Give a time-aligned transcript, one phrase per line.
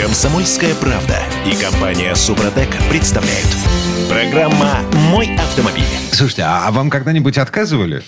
[0.00, 3.46] Комсомольская правда и компания Супротек представляют.
[4.08, 4.78] Программа
[5.10, 5.84] «Мой автомобиль».
[6.10, 8.02] Слушайте, а вам когда-нибудь отказывали?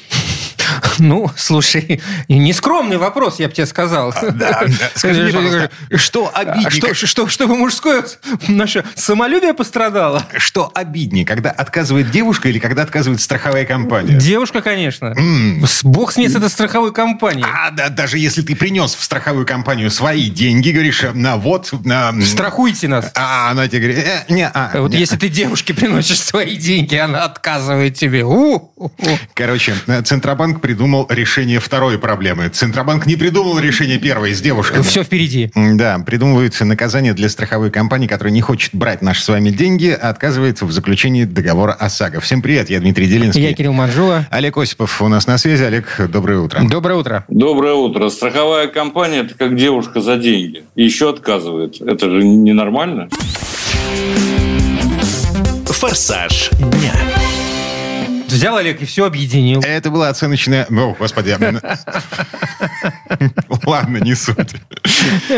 [0.98, 4.12] Ну, слушай, нескромный вопрос, я бы тебе сказал.
[4.22, 4.66] Да, да.
[4.94, 6.70] Скажи мне, пожалуйста, что А обиднее?
[6.70, 8.04] что, что, чтобы мужское
[8.48, 10.24] наше самолюбие пострадало?
[10.36, 14.16] Что обиднее, когда отказывает девушка или когда отказывает страховая компания?
[14.18, 15.14] Девушка, конечно.
[15.66, 17.44] С- Бог с ней с этой страховой компанией.
[17.46, 22.12] А, да, даже если ты принес в страховую компанию свои деньги, говоришь, на вот, на...
[22.22, 23.10] Страхуйте нас.
[23.14, 24.98] А она тебе говорит, э, не, а, Вот не.
[24.98, 28.24] если ты девушке приносишь свои деньги, она отказывает тебе.
[28.24, 28.90] У, у, у.
[29.34, 32.48] Короче, э, Центробанк придумал решение второй проблемы.
[32.48, 34.82] Центробанк не придумал решение первой с девушками.
[34.82, 35.50] Все впереди.
[35.54, 40.10] Да, придумываются наказания для страховой компании, которая не хочет брать наши с вами деньги, а
[40.10, 42.20] отказывается в заключении договора ОСАГО.
[42.20, 43.42] Всем привет, я Дмитрий Делинский.
[43.42, 44.26] Я Кирилл Манжула.
[44.30, 45.62] Олег Осипов у нас на связи.
[45.62, 46.62] Олег, доброе утро.
[46.68, 47.24] Доброе утро.
[47.28, 48.08] Доброе утро.
[48.08, 50.64] Страховая компания– это как девушка за деньги.
[50.74, 51.80] И еще отказывает.
[51.80, 53.08] Это же ненормально.
[55.66, 56.94] «Форсаж дня».
[58.32, 59.60] Взял Олег и все объединил.
[59.60, 60.66] Это была оценочная...
[60.70, 61.36] О, господи.
[63.64, 64.54] Ладно, не суть.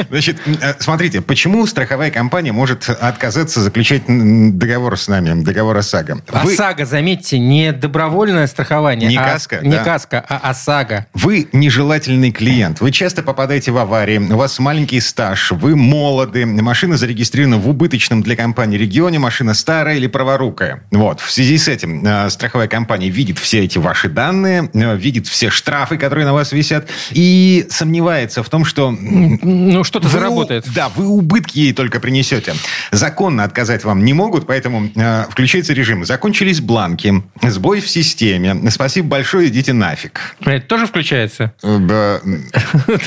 [0.08, 6.22] Значит, э, смотрите, почему страховая компания может отказаться заключать договор с нами, договор ОСАГО?
[6.44, 9.08] Вы- ОСАГО, заметьте, не добровольное страхование.
[9.08, 9.84] Не а- каска, Не да.
[9.84, 11.06] каска, а ОСАГО.
[11.14, 12.80] Вы нежелательный клиент.
[12.80, 18.22] Вы часто попадаете в аварии, у вас маленький стаж, вы молоды, машина зарегистрирована в убыточном
[18.22, 20.84] для компании регионе, машина старая или праворукая.
[20.90, 21.20] Вот.
[21.20, 25.50] В связи с этим э, страховая компания видит все эти ваши данные, э, видит все
[25.50, 28.90] штрафы, которые на вас висят, и сомневается в том, что...
[28.90, 30.66] Ну, что-то заработает.
[30.74, 32.54] Да, вы убытки ей только принесете.
[32.90, 36.04] Законно отказать вам не могут, поэтому э, включается режим.
[36.04, 38.70] Закончились бланки, сбой в системе.
[38.70, 40.20] Спасибо большое, идите нафиг.
[40.40, 41.52] Это тоже включается?
[41.62, 42.20] Э, да,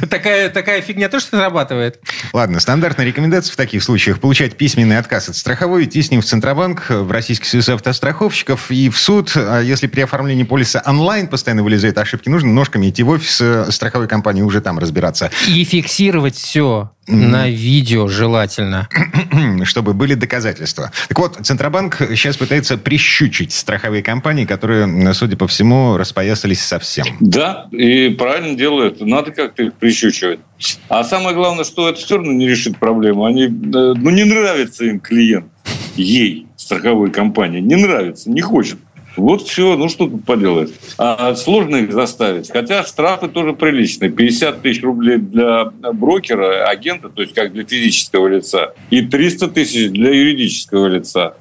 [0.10, 2.00] такая, такая фигня тоже срабатывает?
[2.34, 6.26] Ладно, стандартная рекомендация в таких случаях получать письменный отказ от страховой, идти с ним в
[6.26, 9.36] Центробанк, в Российский союз автостраховщиков и в суд.
[9.68, 14.08] Если при оформлении полиса онлайн постоянно вылезают ошибки, нужно ножками идти в офис э, страховой
[14.08, 18.90] компании уже там разбираться, И фиксировать все на видео желательно.
[19.64, 20.92] чтобы были доказательства.
[21.08, 27.06] Так вот, Центробанк сейчас пытается прищучить страховые компании, которые, судя по всему, распоясались совсем.
[27.20, 29.02] Да, и правильно делают.
[29.02, 30.40] Надо как-то их прищучивать.
[30.90, 33.26] А самое главное, что это все равно не решит проблему.
[33.26, 35.52] Они, э, ну, не нравится им клиент.
[35.96, 37.60] Ей, страховой компании.
[37.60, 38.78] Не нравится, не хочет.
[39.18, 40.70] Вот все, ну что тут поделаешь.
[40.98, 42.50] А сложно их заставить.
[42.52, 44.12] Хотя штрафы тоже приличные.
[44.12, 49.90] 50 тысяч рублей для брокера, агента, то есть как для физического лица, и 300 тысяч
[49.90, 51.34] для юридического лица.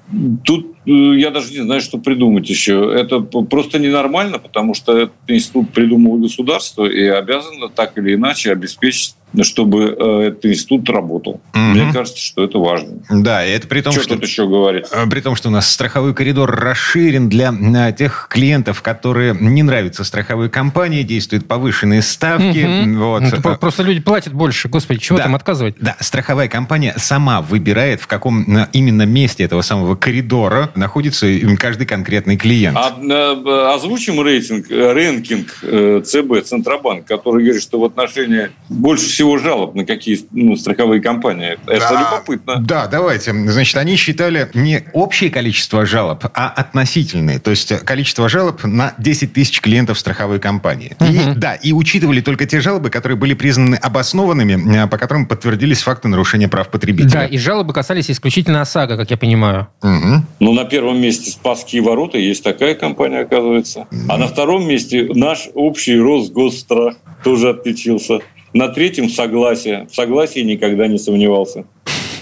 [0.44, 2.92] Тут э, я даже не знаю, что придумать еще.
[2.94, 9.14] Это просто ненормально, потому что этот институт придумал государство и обязано так или иначе обеспечить
[9.44, 11.40] чтобы э, этот институт работал.
[11.54, 11.72] Мгм.
[11.72, 12.98] Мне кажется, что это важно.
[13.10, 14.14] Да, и это при том, что что...
[14.14, 14.86] тут еще говорить?
[14.92, 19.62] Э, При том, что у нас страховой коридор расширен для э, тех клиентов, которые не
[19.62, 22.64] нравятся страховой компании, действуют повышенные ставки.
[22.64, 22.98] Мгм.
[22.98, 23.22] Вот.
[23.22, 24.68] Ну, это Просто люди платят больше.
[24.68, 25.24] Господи, чего Да.
[25.24, 25.76] там отказывать?
[25.80, 31.26] Да, страховая компания сама выбирает, в каком именно месте этого самого коридора находится
[31.58, 32.76] каждый конкретный клиент.
[32.76, 39.74] А, озвучим рейтинг, рэнкинг э, ЦБ, Центробанк, который говорит, что в отношении больше всего жалоб
[39.74, 41.58] на какие ну, страховые компании.
[41.66, 42.60] Это Да, любопытно.
[42.60, 43.32] Да, давайте.
[43.32, 47.38] Значит, они считали не общее количество жалоб, а относительные.
[47.38, 50.96] То есть э, количество жалоб на 10 тысяч клиентов страховой компании.
[51.00, 55.82] И, да, и учитывали только те жалобы, которые были признаны обоснованными, э, по которым подтвердились
[55.82, 57.10] факты нарушения прав потребителя.
[57.10, 59.68] Да, и жалобы касались исключительно ОСАГО, как я понимаю.
[59.82, 60.26] Мгм.
[60.40, 63.86] Ну, на первом месте Спасские ворота, есть такая компания, оказывается.
[64.08, 68.20] А на втором месте наш общий Росгосстрах тоже отличился.
[68.56, 69.86] На третьем согласие.
[69.90, 71.66] В согласии никогда не сомневался.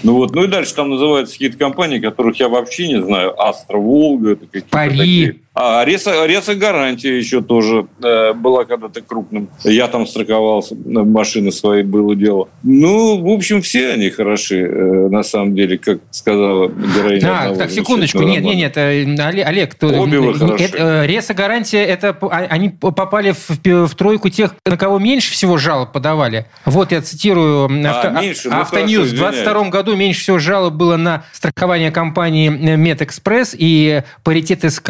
[0.03, 3.41] Ну вот, ну и дальше там называются какие-то компании, которых я вообще не знаю.
[3.41, 4.97] Астра, Волга, это какие-то Пари.
[4.97, 5.35] такие.
[5.57, 9.47] А Реса, Реса Гарантия еще тоже э, была когда-то крупным.
[9.63, 12.49] Я там страховался, машины свои было дело.
[12.61, 17.21] Ну, в общем, все они хороши, э, на самом деле, как сказала героиня.
[17.21, 18.19] Так, так, секундочку.
[18.23, 18.55] Нет, романа.
[18.57, 19.37] нет, нет.
[19.37, 20.69] э, Олег, то- Обе вы хороши.
[20.73, 25.93] э, РЕСО-Гарантия, это а- они попали в, в тройку тех, на кого меньше всего жалоб
[25.93, 26.47] подавали.
[26.65, 28.49] Вот я цитирую м, авто, А, меньше?
[28.49, 29.11] Ну, Autonews.
[29.11, 34.89] В 22 году меньше всего жалоб было на страхование компании Медэкспресс и паритет СК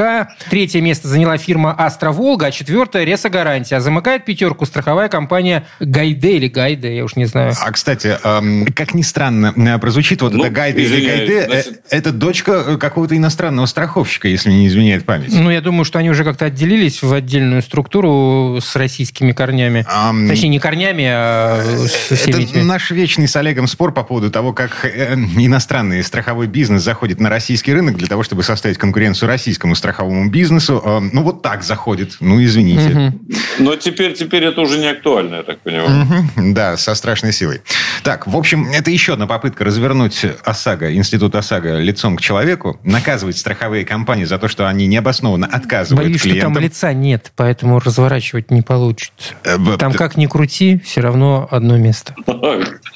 [0.56, 3.82] Третье место заняла фирма «Астро-Волга», а четвертое– «РЕСО-Гарантия».
[3.82, 7.54] Замыкает пятерку страховая компания «Гайде» или «Гайде», я уж не знаю.
[7.62, 11.46] А, кстати, эм, как ни странно э, прозвучит, вот Ну, это «Гайде» или «Гайде» э,
[11.48, 15.34] значит- это дочка э, какого-то иностранного страховщика, если не изменяет память.
[15.34, 19.86] Ну, я думаю, что они уже как-то отделились в отдельную структуру с российскими корнями.
[19.90, 21.62] Ам, Точнее, не корнями, а
[22.08, 22.62] со всеми Это этими.
[22.62, 27.74] наш вечный с Олегом спор по поводу того, как иностранный страховой бизнес заходит на российский
[27.74, 30.45] рынок для того, чтобы составить конкуренцию российскому страховому бизнесу.
[30.52, 32.18] Э, Ну, вот так заходит.
[32.20, 33.14] Ну, извините.
[33.60, 36.30] Но теперь, теперь это уже не актуально, я так понимаю.
[36.36, 37.62] Да, со страшной силой.
[38.04, 43.38] Так, в общем, это еще одна попытка развернуть ОСАГО, институт ОСАГО лицом к человеку, наказывать
[43.38, 46.64] страховые компании за то, что они необоснованно отказывают Боюсь, что там клиентам.
[46.64, 49.34] лица нет, поэтому разворачивать не получится.
[49.44, 52.14] Э, Там как ни крути, все равно одно место.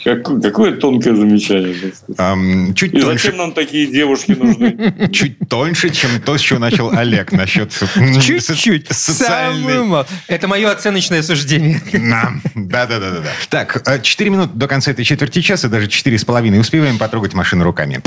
[0.04, 1.76] Какое, какое тонкое замечание.
[2.18, 5.10] ам, чуть И тоньше, зачем нам такие девушки нужны?
[5.12, 7.72] чуть тоньше, чем то, с чего начал Олег насчет
[8.22, 8.88] Чуть-чуть.
[8.92, 11.82] социальной Это мое оценочное суждение.
[11.92, 13.30] Да, да, да, да, да.
[13.50, 16.60] Так, э, 4 минуты до конца этой четверти часа, даже четыре с половиной.
[16.60, 18.02] Успеваем потрогать машину руками.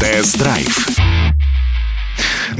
[0.00, 0.88] Тест-драйв.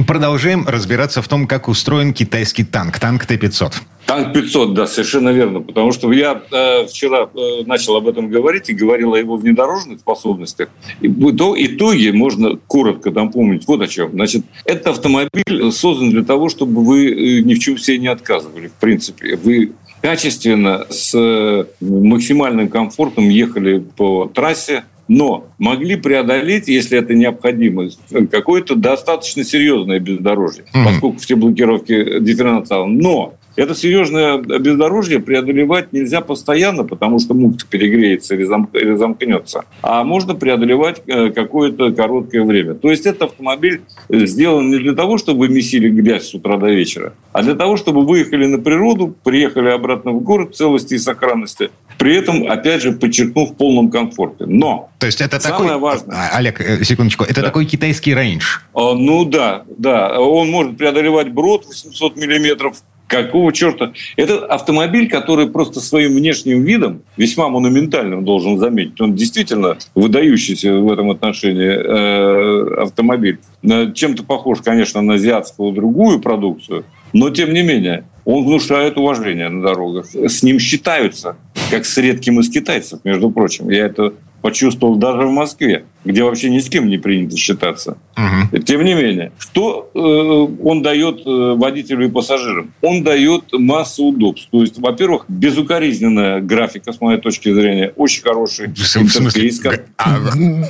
[0.07, 2.99] Продолжаем разбираться в том, как устроен китайский танк.
[2.99, 3.75] Танк Т-500.
[4.07, 5.61] Танк 500, да, совершенно верно.
[5.61, 10.01] Потому что я э, вчера э, начал об этом говорить и говорил о его внедорожных
[10.01, 10.69] способностях.
[11.01, 14.11] И в ито- итоге можно коротко напомнить вот о чем.
[14.13, 18.69] Значит, этот автомобиль создан для того, чтобы вы э, ни в чем себе не отказывали.
[18.69, 26.99] В принципе, вы качественно, с э, максимальным комфортом ехали по трассе, но могли преодолеть, если
[26.99, 27.89] это необходимо,
[28.31, 30.85] какое-то достаточно серьезное бездорожье, Мгм.
[30.87, 32.87] поскольку все блокировки дифференциала.
[32.87, 38.45] Но это серьезное бездорожье преодолевать нельзя постоянно, потому что муфта перегреется или,
[38.79, 39.65] или замкнется.
[39.83, 42.75] А можно преодолевать э, какое-то короткое время.
[42.75, 46.57] То есть этот автомобиль э, сделан не для того, чтобы вы месили грязь с утра
[46.57, 50.95] до вечера, а для того, чтобы выехали на природу, приехали обратно в город в целости
[50.95, 54.45] и сохранности, при этом, опять же, подчеркнув в полном комфорте.
[54.47, 55.79] Но То есть это Самое такой...
[55.81, 56.17] важное.
[56.17, 57.25] А, Олег, э, секундочку.
[57.25, 57.43] Это Да.
[57.43, 58.59] такой китайский рейндж.
[58.75, 60.19] А, Ну да, да.
[60.21, 62.83] Он может преодолевать брод 800 миллиметров.
[63.13, 63.93] Какого черта?
[64.17, 70.91] Это автомобиль, который просто своим внешним видом, весьма монументальным, должен заметить, он действительно выдающийся в
[70.91, 73.39] этом отношении э, автомобиль.
[73.63, 79.51] Э, Чем-то похож, конечно, на азиатскую другую продукцию, но тем не менее он внушает уважение
[79.51, 80.07] на дорогах.
[80.07, 81.37] С ним считаются,
[81.71, 83.69] как с редким из китайцев, между прочим.
[83.69, 87.99] Я это почувствовал даже в Москве, где вообще ни с кем не принято считаться.
[88.17, 88.63] Мгм.
[88.63, 92.73] Тем не менее, что э, он дает э, водителю и пассажирам?
[92.83, 94.49] Он дает массу удобств.
[94.51, 99.51] То есть, во-первых, безукоризненная графика, с моей точки зрения, очень хороший В смысле?
[99.97, 100.19] а,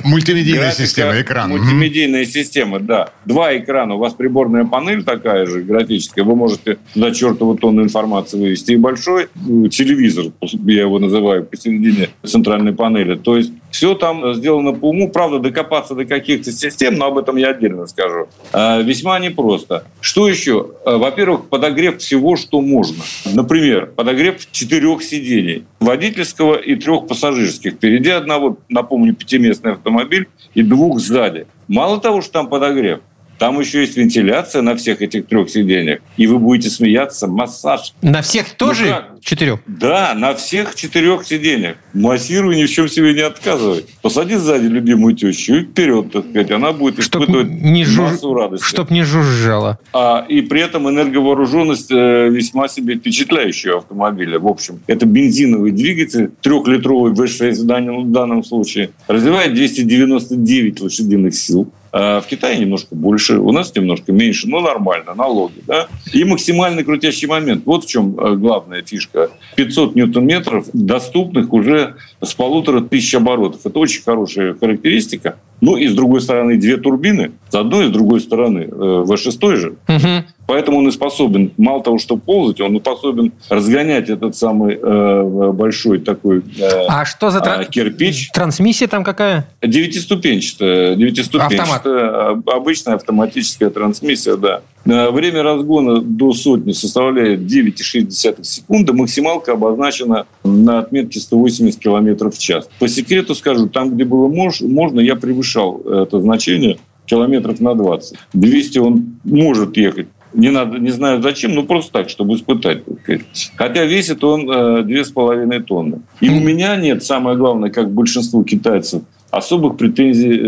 [0.03, 1.49] мультимедийная Графика, система, экран.
[1.49, 3.09] Мультимедийная система, да.
[3.25, 3.95] Два экрана.
[3.95, 6.23] У вас приборная панель такая же, графическая.
[6.23, 8.71] Вы можете туда чертову тонну информации вывести.
[8.71, 9.27] И большой э,
[9.69, 13.15] телевизор, я его называю, посередине центральной панели.
[13.15, 15.09] То есть все там сделано по уму.
[15.09, 18.27] Правда, докопаться до каких-то систем, но об этом я отдельно скажу.
[18.53, 19.83] А, Весьма непросто.
[19.99, 20.69] Что еще?
[20.85, 23.03] А, Во-первых, подогрев всего, что можно.
[23.25, 25.65] Например, подогрев четырех сидений.
[25.79, 27.73] Водительского и трех пассажирских.
[27.73, 31.47] Впереди одного, напомню, пятиместный автомобиль и двух сзади.
[31.67, 32.99] Мало того, что там подогрев,
[33.39, 35.99] там еще есть вентиляция на всех этих трех сиденьях.
[36.17, 37.93] И вы будете смеяться, массаж.
[38.01, 39.19] На всех тоже как?
[39.21, 39.59] четырех?
[39.67, 41.77] Да, на всех четырех сиденьях.
[41.93, 43.85] Массируй, ни в чем себе не отказывай.
[44.01, 46.51] Посади сзади любимую тещу и вперед, так сказать.
[46.51, 48.65] Она будет Чтоб испытывать не жуж- массу радости.
[48.65, 49.79] Чтоб не жужжало.
[49.93, 54.39] А, и при этом энерговооруженность э, весьма себе впечатляющая автомобиля.
[54.39, 61.35] В общем, это бензиновый двигатель, трехлитровый V6 в данном, в данном случае, развивает 299 лошадиных
[61.35, 61.71] сил.
[61.93, 65.61] А в Китае немножко больше, у нас немножко меньше, но нормально, налоги.
[65.67, 65.87] Да?
[66.11, 67.67] И максимальный крутящий момент.
[67.67, 69.29] Вот в чем э, главная фишка.
[69.55, 73.63] 500 ньютон-метров, доступных уже с полутора тысяч оборотов.
[73.63, 75.37] Это очень хорошая характеристика.
[75.61, 79.55] Ну и с другой стороны две турбины, с одной и с другой стороны э, V6
[79.55, 79.75] же.
[79.87, 80.25] Мгм.
[80.45, 85.51] Поэтому он и способен, мало того, что ползать, он и способен разгонять этот самый э,
[85.53, 88.29] большой такой э, А что за тран- А, кирпич?
[88.31, 89.47] трансмиссия там какая?
[89.61, 94.61] девятиступенчатая, девятиступенчатая а, обычная автоматическая трансмиссия, да.
[94.85, 98.93] Э, Время разгона до сотни составляет 9,6 секунды.
[98.93, 102.69] Максималка обозначена на отметке 180 км в час.
[102.79, 108.17] По секрету скажу, там, где было мож- можно, я превышал это значение километров на 20.
[108.33, 110.07] 200 он может ехать.
[110.33, 112.85] Не надо, не знаю зачем, но просто так, чтобы испытать.
[112.85, 113.21] так сказать.
[113.55, 116.01] Хотя весит он э, две с половиной тонны.
[116.21, 120.39] И у меня нет, самое главное, как большинство китайцев, особых претензий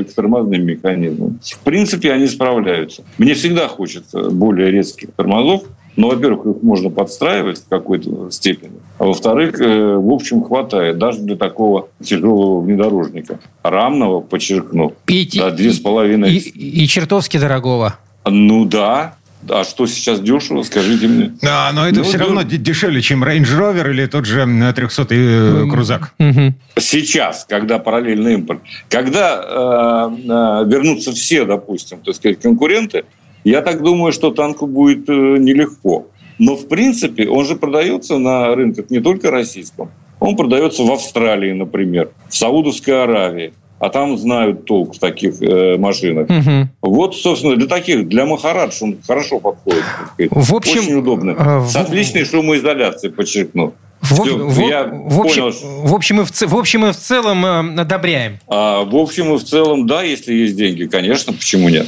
[0.00, 1.38] э, к тормозным механизмам.
[1.42, 3.02] В принципе, они справляются.
[3.18, 5.62] Мне всегда хочется более резких тормозов,
[5.96, 11.20] но, во-первых, их можно подстраивать в какой-то степени, а во-вторых, э, в общем, хватает даже
[11.20, 13.38] для такого тяжелого внедорожника.
[13.62, 16.36] Рамного, подчеркну, И, да, две с половиной.
[16.36, 17.94] и, и чертовски дорогого.
[18.26, 19.16] Ну да,
[19.48, 21.32] а что сейчас дешево, скажите мне.
[21.42, 25.70] Да, но это Ну, все равно д- дешевле, чем Range Rover или тот же 300-й
[25.70, 26.14] крузак.
[26.18, 26.54] Мгм.
[26.78, 33.04] Сейчас, когда параллельный импорт, когда э, э, вернутся все, допустим, так сказать, конкуренты,
[33.44, 36.06] я так думаю, что танку будет э, нелегко.
[36.38, 39.90] Но, в принципе, он же продается на рынках не только российском.
[40.20, 43.52] Он продается в Австралии, например, в Саудовской Аравии.
[43.84, 46.28] А там знают толк в таких э, машинах.
[46.30, 46.70] Мгм.
[46.80, 49.82] Вот, собственно, для таких, для Махарадж он хорошо подходит.
[50.30, 51.30] В общем, Очень удобно.
[51.32, 53.74] э, в- С отличной шумоизоляцией, подчеркну.
[54.00, 55.54] В, Всё, в- я в общем, понял.
[55.86, 58.38] в, общем и в, в общем и в целом э, одобряем.
[58.48, 61.86] А, в общем и в целом, да, если есть деньги, конечно, почему нет?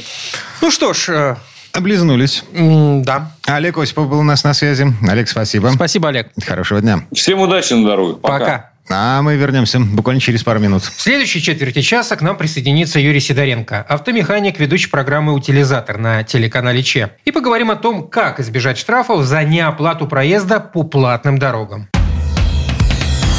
[0.61, 1.35] Ну что ж, э,
[1.73, 2.43] Облизнулись.
[2.55, 3.31] м, да.
[3.45, 4.85] Олег Осипов был у нас на связи.
[5.07, 5.67] Олег, спасибо.
[5.73, 6.29] Спасибо, Олег.
[6.45, 7.01] Хорошего дня.
[7.13, 8.17] Всем удачи на дороге.
[8.21, 8.39] Пока.
[8.39, 8.71] Пока.
[8.89, 10.83] А мы вернемся буквально через пару минут.
[10.83, 16.83] В следующей четверти часа к нам присоединится Юрий Сидоренко, автомеханик, ведущий программы «Утилизатор» на телеканале
[16.83, 17.11] ЧЕ.
[17.25, 21.89] И поговорим о том, как избежать штрафов за неоплату проезда по платным дорогам.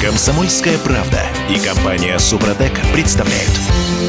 [0.02, 3.50] Комсомольская правда и компания Супротек представляют.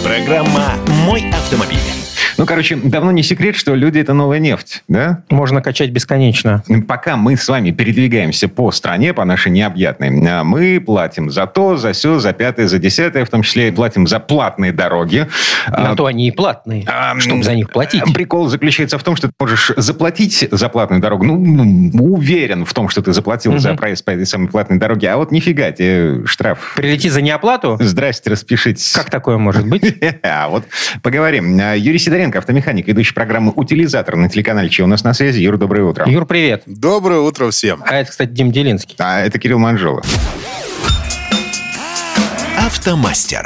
[0.03, 2.08] Программа «Мой автомобиль».
[2.39, 5.23] Ну, короче, давно не секрет, что люди– это новая нефть, да?
[5.29, 6.63] Можно качать бесконечно.
[6.87, 11.75] Пока мы с вами передвигаемся по стране, по нашей необъятной, а, мы платим за то,
[11.75, 15.27] за все, за пятое, за десятое, в том числе и платим за платные дороги.
[15.67, 18.03] На А, то они и платные, а, чтобы за них платить.
[18.07, 21.25] э, Прикол заключается в том, что ты можешь заплатить за платную дорогу.
[21.25, 23.77] Ну, м, уверен в том, что ты заплатил за Мгм.
[23.77, 25.09] проезд по этой самой платной дороге.
[25.09, 26.75] А вот нифига тебе штраф.
[26.77, 27.77] Прилетит за неоплату?
[27.81, 28.93] Здрасте, распишитесь.
[28.93, 29.83] Как такое может быть?
[30.23, 30.63] А вот
[31.01, 31.59] поговорим.
[31.61, 35.39] А, Юрий Сидоренко, автомеханик, ведущий программы «Утилизатор» на телеканале «Че у нас на связи».
[35.39, 36.07] Юр, доброе утро.
[36.07, 36.63] Юр, привет.
[36.65, 37.83] Доброе утро всем.
[37.85, 38.95] А это, кстати, Дим Делинский.
[38.99, 40.03] А это Кирилл Манжола.
[42.57, 43.45] Автомастер.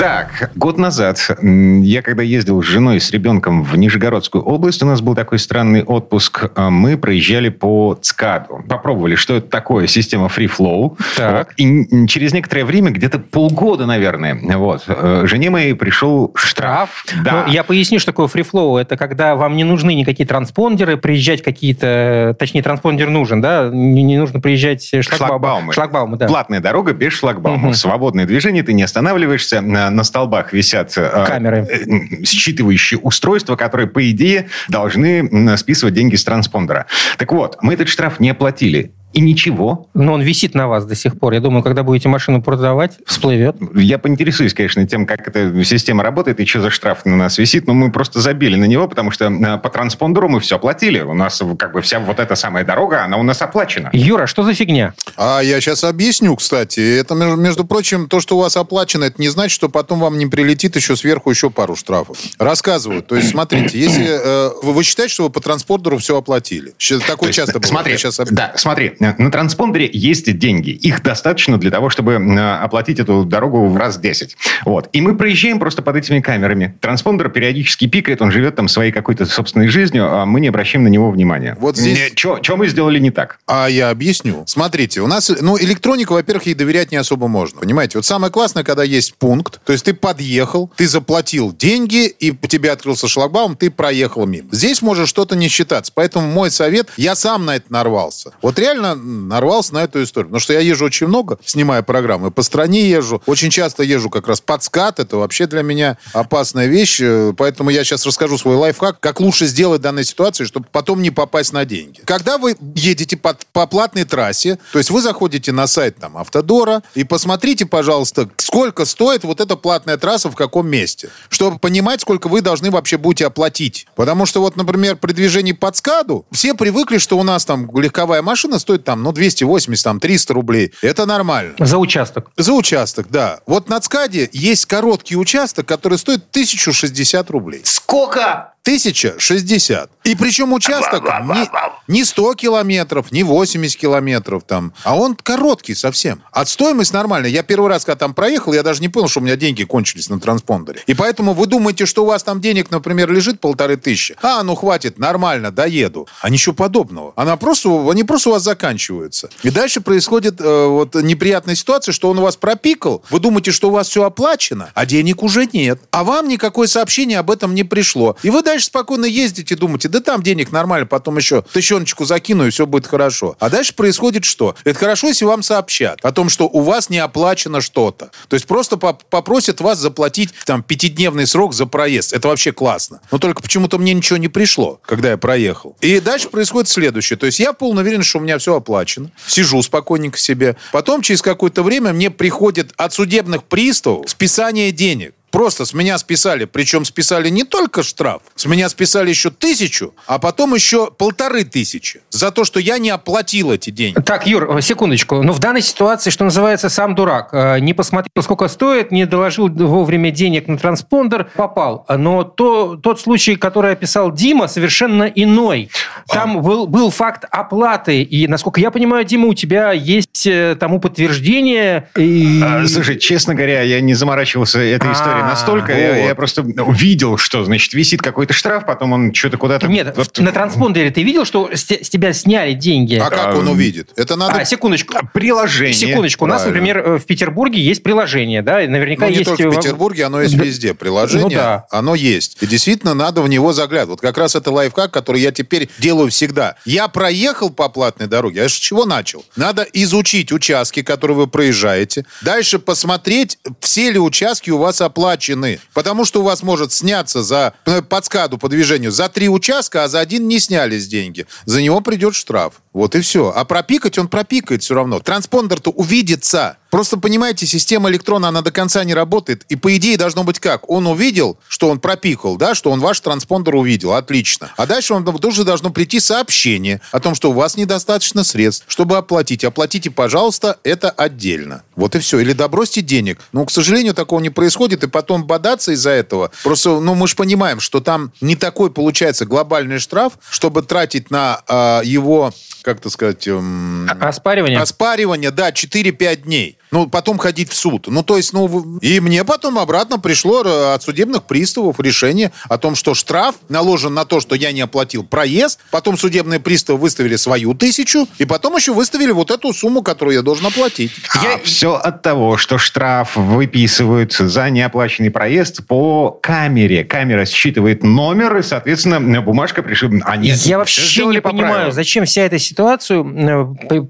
[0.00, 4.86] Так, год назад я когда ездил с женой и с ребенком в Нижегородскую область, у
[4.86, 6.50] нас был такой странный отпуск.
[6.56, 8.64] а Мы проезжали по ЦКАДу.
[8.68, 10.96] Попробовали, что это такое, система Free Flow.
[11.16, 11.52] Так.
[11.58, 17.04] И через некоторое время, где-то полгода, наверное, вот, э, жене моей пришел штраф.
[17.22, 17.44] Да.
[17.46, 18.78] Ну, я поясню, что такое фрифлоу.
[18.78, 22.34] Это когда вам не нужны никакие транспондеры, приезжать какие-то...
[22.38, 23.68] Точнее, транспондер нужен, да?
[23.70, 25.18] Не, не нужно приезжать шлагбаумы.
[25.18, 25.72] Шлагбаумы.
[25.72, 26.26] Шлагбаумы, да.
[26.26, 27.62] Платная дорога без шлагбаумов.
[27.62, 27.74] Мгм.
[27.74, 29.60] Свободное движение, ты не останавливаешься.
[29.90, 31.66] На, столбах висят э, Камеры.
[31.68, 36.86] э, считывающие устройства, которые, по идее, должны списывать деньги с транспондера.
[37.18, 38.92] Так вот, мы этот штраф не оплатили.
[39.12, 39.88] И ничего.
[39.94, 41.32] Но он висит на вас до сих пор.
[41.32, 43.56] Я думаю, когда будете машину продавать, всплывет.
[43.74, 47.66] Я поинтересуюсь, конечно, тем, как эта система работает и что за штраф на нас висит,
[47.66, 51.00] но мы просто забили на него, потому что э, по транспондеру мы все оплатили.
[51.00, 53.90] У нас как бы вся вот эта самая дорога, она у нас оплачена.
[53.92, 54.94] Юра, что за фигня?
[55.16, 56.80] А я сейчас объясню, кстати.
[57.00, 60.26] Это, между, прочим, то, что у вас оплачено, это не значит, что потом вам не
[60.26, 62.16] прилетит еще сверху еще пару штрафов.
[62.38, 63.02] Рассказываю.
[63.02, 66.74] То есть, смотрите, если э, вы, вы считаете, что вы по транспортеру все оплатили.
[67.06, 67.68] Такое есть, часто бывает.
[67.68, 70.70] Смотри, об- да, смотри, на транспондере есть деньги.
[70.70, 74.36] Их достаточно для того, чтобы э, оплатить эту дорогу в раз 10.
[74.66, 74.88] Вот.
[74.92, 76.76] И мы проезжаем просто под этими камерами.
[76.80, 80.88] Транспондер периодически пикает, он живет там своей какой-то собственной жизнью, а мы не обращаем на
[80.88, 81.56] него внимания.
[81.60, 83.40] Вот здесь- Что мы сделали не так?
[83.46, 84.44] А я объясню.
[84.46, 87.58] Смотрите, у нас, ну, электроника, во-первых, ей доверять не особо можно.
[87.60, 92.32] Понимаете, вот самое классное, когда есть пункт, то есть ты подъехал, ты заплатил деньги, и
[92.48, 94.48] тебе открылся шлагбаум, ты проехал мимо.
[94.52, 95.92] Здесь может что-то не считаться.
[95.94, 98.32] Поэтому мой совет, я сам на это нарвался.
[98.42, 100.28] Вот реально нарвался на эту историю.
[100.28, 103.22] Потому что я езжу очень много, снимая программы, по стране езжу.
[103.26, 105.00] Очень часто езжу как раз под скат.
[105.00, 107.00] Это вообще для меня опасная вещь.
[107.00, 111.02] Э, Поэтому я сейчас расскажу свой лайфхак, как лучше сделать в данной ситуации, чтобы потом
[111.02, 112.00] не попасть на деньги.
[112.04, 116.82] Когда вы едете под, по платной трассе, то есть вы заходите на сайт там Автодора
[116.94, 122.28] и посмотрите, пожалуйста, сколько стоит вот эта платная трасса в каком месте, чтобы понимать, сколько
[122.28, 123.86] вы должны вообще будете оплатить.
[123.96, 128.22] Потому что вот, например, при движении под скаду все привыкли, что у нас там легковая
[128.22, 130.72] машина стоит там, ну, 280, там, 300 рублей.
[130.82, 131.54] Это нормально.
[131.58, 132.30] За участок.
[132.36, 133.40] За участок, да.
[133.46, 137.62] Вот на ЦКАДе есть короткий участок, который стоит 1060 рублей.
[137.64, 138.49] Сколько?
[138.62, 139.90] Тысяча 60.
[140.04, 141.48] И причем участок не,
[141.88, 146.22] не 100 километров, не 80 километров там, а он короткий совсем.
[146.32, 147.30] От стоимость нормальная.
[147.30, 150.08] Я первый раз, когда там проехал, я даже не понял, что у меня деньги кончились
[150.08, 150.80] на транспондере.
[150.86, 154.16] И поэтому вы думаете, что у вас там денег, например, лежит полторы тысячи.
[154.22, 156.08] А, ну хватит, нормально, доеду.
[156.20, 157.12] А ничего подобного.
[157.16, 159.30] Она просто, они просто у вас заканчиваются.
[159.42, 163.04] И дальше происходит э, вот неприятная ситуация, что он у вас пропикал.
[163.10, 165.80] Вы думаете, что у вас все оплачено, а денег уже нет.
[165.90, 168.16] А вам никакое сообщение об этом не пришло.
[168.22, 172.50] И вы дальше спокойно ездите, думаете, да там денег нормально, потом еще тыщеночку закину, и
[172.50, 173.36] все будет хорошо.
[173.38, 174.56] А дальше происходит что?
[174.64, 178.10] Это хорошо, если вам сообщат о том, что у вас не оплачено что-то.
[178.28, 182.12] То есть просто попросят вас заплатить там пятидневный срок за проезд.
[182.12, 183.00] Это вообще классно.
[183.12, 185.76] Но только почему-то мне ничего не пришло, когда я проехал.
[185.80, 187.16] И дальше происходит следующее.
[187.16, 189.12] То есть я полно уверен, что у меня все оплачено.
[189.28, 190.56] Сижу спокойненько себе.
[190.72, 195.14] Потом через какое-то время мне приходит от судебных приставов списание денег.
[195.30, 200.18] Просто с меня списали, причем списали не только штраф, с меня списали еще тысячу, а
[200.18, 204.00] потом еще полторы тысячи за то, что я не оплатил эти деньги.
[204.00, 205.16] Так, Юр, секундочку.
[205.16, 207.30] Но ну, в данной ситуации, что называется, сам дурак.
[207.32, 211.86] Э, не посмотрел, сколько стоит, не доложил вовремя денег на транспондер, попал.
[211.88, 215.70] Но то, тот случай, который описал Дима, совершенно иной.
[216.08, 216.40] Там а.
[216.40, 218.02] был, был факт оплаты.
[218.02, 221.88] И, насколько я понимаю, Дима, у тебя есть э, тому подтверждение.
[221.96, 222.40] И...
[222.42, 225.72] А, слушай, честно говоря, я не заморачивался этой историей история настолько.
[225.78, 229.66] Я, я просто увидел, что, значит, висит какой-то штраф, потом он что-то куда-то...
[229.66, 230.18] Нет, вот...
[230.18, 232.96] на транспондере ты видел, что с, с тебя сняли деньги?
[232.96, 233.90] А как он увидит?
[233.96, 234.40] Это надо...
[234.40, 234.94] А, секундочку.
[235.12, 235.74] Приложение.
[235.74, 236.24] Секундочку.
[236.24, 239.30] У нас, например, э, в Петербурге есть приложение, да, наверняка ну, не есть...
[239.30, 240.74] только в Петербурге, оно есть везде.
[240.74, 241.66] Приложение, ну, да.
[241.70, 242.38] оно есть.
[242.40, 243.90] И действительно надо в него заглядывать.
[243.90, 246.56] Вот как раз это лайфхак, который я теперь делаю всегда.
[246.64, 249.24] Я проехал по платной дороге, я с чего начал?
[249.36, 252.04] Надо изучить участки, которые вы проезжаете.
[252.22, 255.60] Дальше посмотреть, все ли участки у вас оплачены.
[255.74, 259.88] Потому что у вас может сняться за ну, подскаду по движению за три участка, а
[259.88, 261.26] за один не снялись деньги.
[261.44, 262.54] За него придет штраф.
[262.72, 263.32] Вот и все.
[263.34, 265.00] А пропикать он пропикает все равно.
[265.00, 266.56] Транспондер-то увидится.
[266.70, 269.44] Просто, понимаете, система электрона, она до конца не работает.
[269.48, 270.70] И по идее должно быть как?
[270.70, 273.92] Он увидел, что он пропикал, да, что он ваш транспондер увидел.
[273.92, 274.52] Отлично.
[274.56, 278.96] А дальше вам тоже должно прийти сообщение о том, что у вас недостаточно средств, чтобы
[278.96, 279.44] оплатить.
[279.44, 281.64] Оплатите, пожалуйста, это отдельно.
[281.74, 282.20] Вот и все.
[282.20, 283.20] Или добросьте денег.
[283.32, 284.84] Но, к сожалению, такого не происходит.
[284.84, 286.30] И потом бодаться из-за этого.
[286.44, 291.42] Просто, ну, мы же понимаем, что там не такой получается глобальный штраф, чтобы тратить на
[291.48, 293.26] э, его как-то сказать...
[293.26, 294.60] Эм, оспаривание?
[294.60, 297.86] Оспаривание, да, 4-5 дней ну, потом ходить в суд.
[297.88, 302.58] Ну, то есть, ну, и мне потом обратно пришло э, от судебных приставов решение о
[302.58, 307.16] том, что штраф наложен на то, что я не оплатил проезд, потом судебные приставы выставили
[307.16, 310.92] свою тысячу, и потом еще выставили вот эту сумму, которую я должен оплатить.
[311.22, 311.34] Я...
[311.34, 316.84] А все от того, что штраф выписывают за неоплаченный проезд по камере.
[316.84, 319.90] Камера считывает номер, и, соответственно, бумажка пришла.
[320.04, 323.82] Они я вообще не понимаю, зачем вся эта ситуацию э,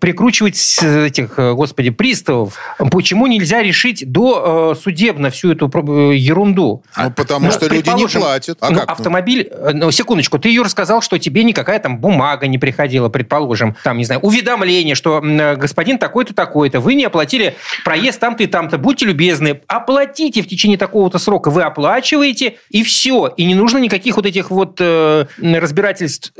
[0.00, 2.58] прикручивать этих, э, господи, приставов приставов.
[2.90, 6.82] Почему нельзя решить до э, судебно всю эту э, ерунду?
[6.96, 8.58] Ну, потому ну, что люди не платят.
[8.60, 8.90] А ну, как?
[8.90, 9.48] Автомобиль...
[9.50, 13.98] Э, ну, секундочку, ты, Юр, сказал, что тебе никакая там бумага не приходила, предположим, там,
[13.98, 15.20] не знаю, уведомление, что
[15.56, 20.78] господин такой-то, такой-то, вы не оплатили проезд там-то и там-то, будьте любезны, оплатите в течение
[20.78, 23.32] такого-то срока, вы оплачиваете, и все.
[23.36, 26.32] И не нужно никаких вот этих вот э, разбирательств.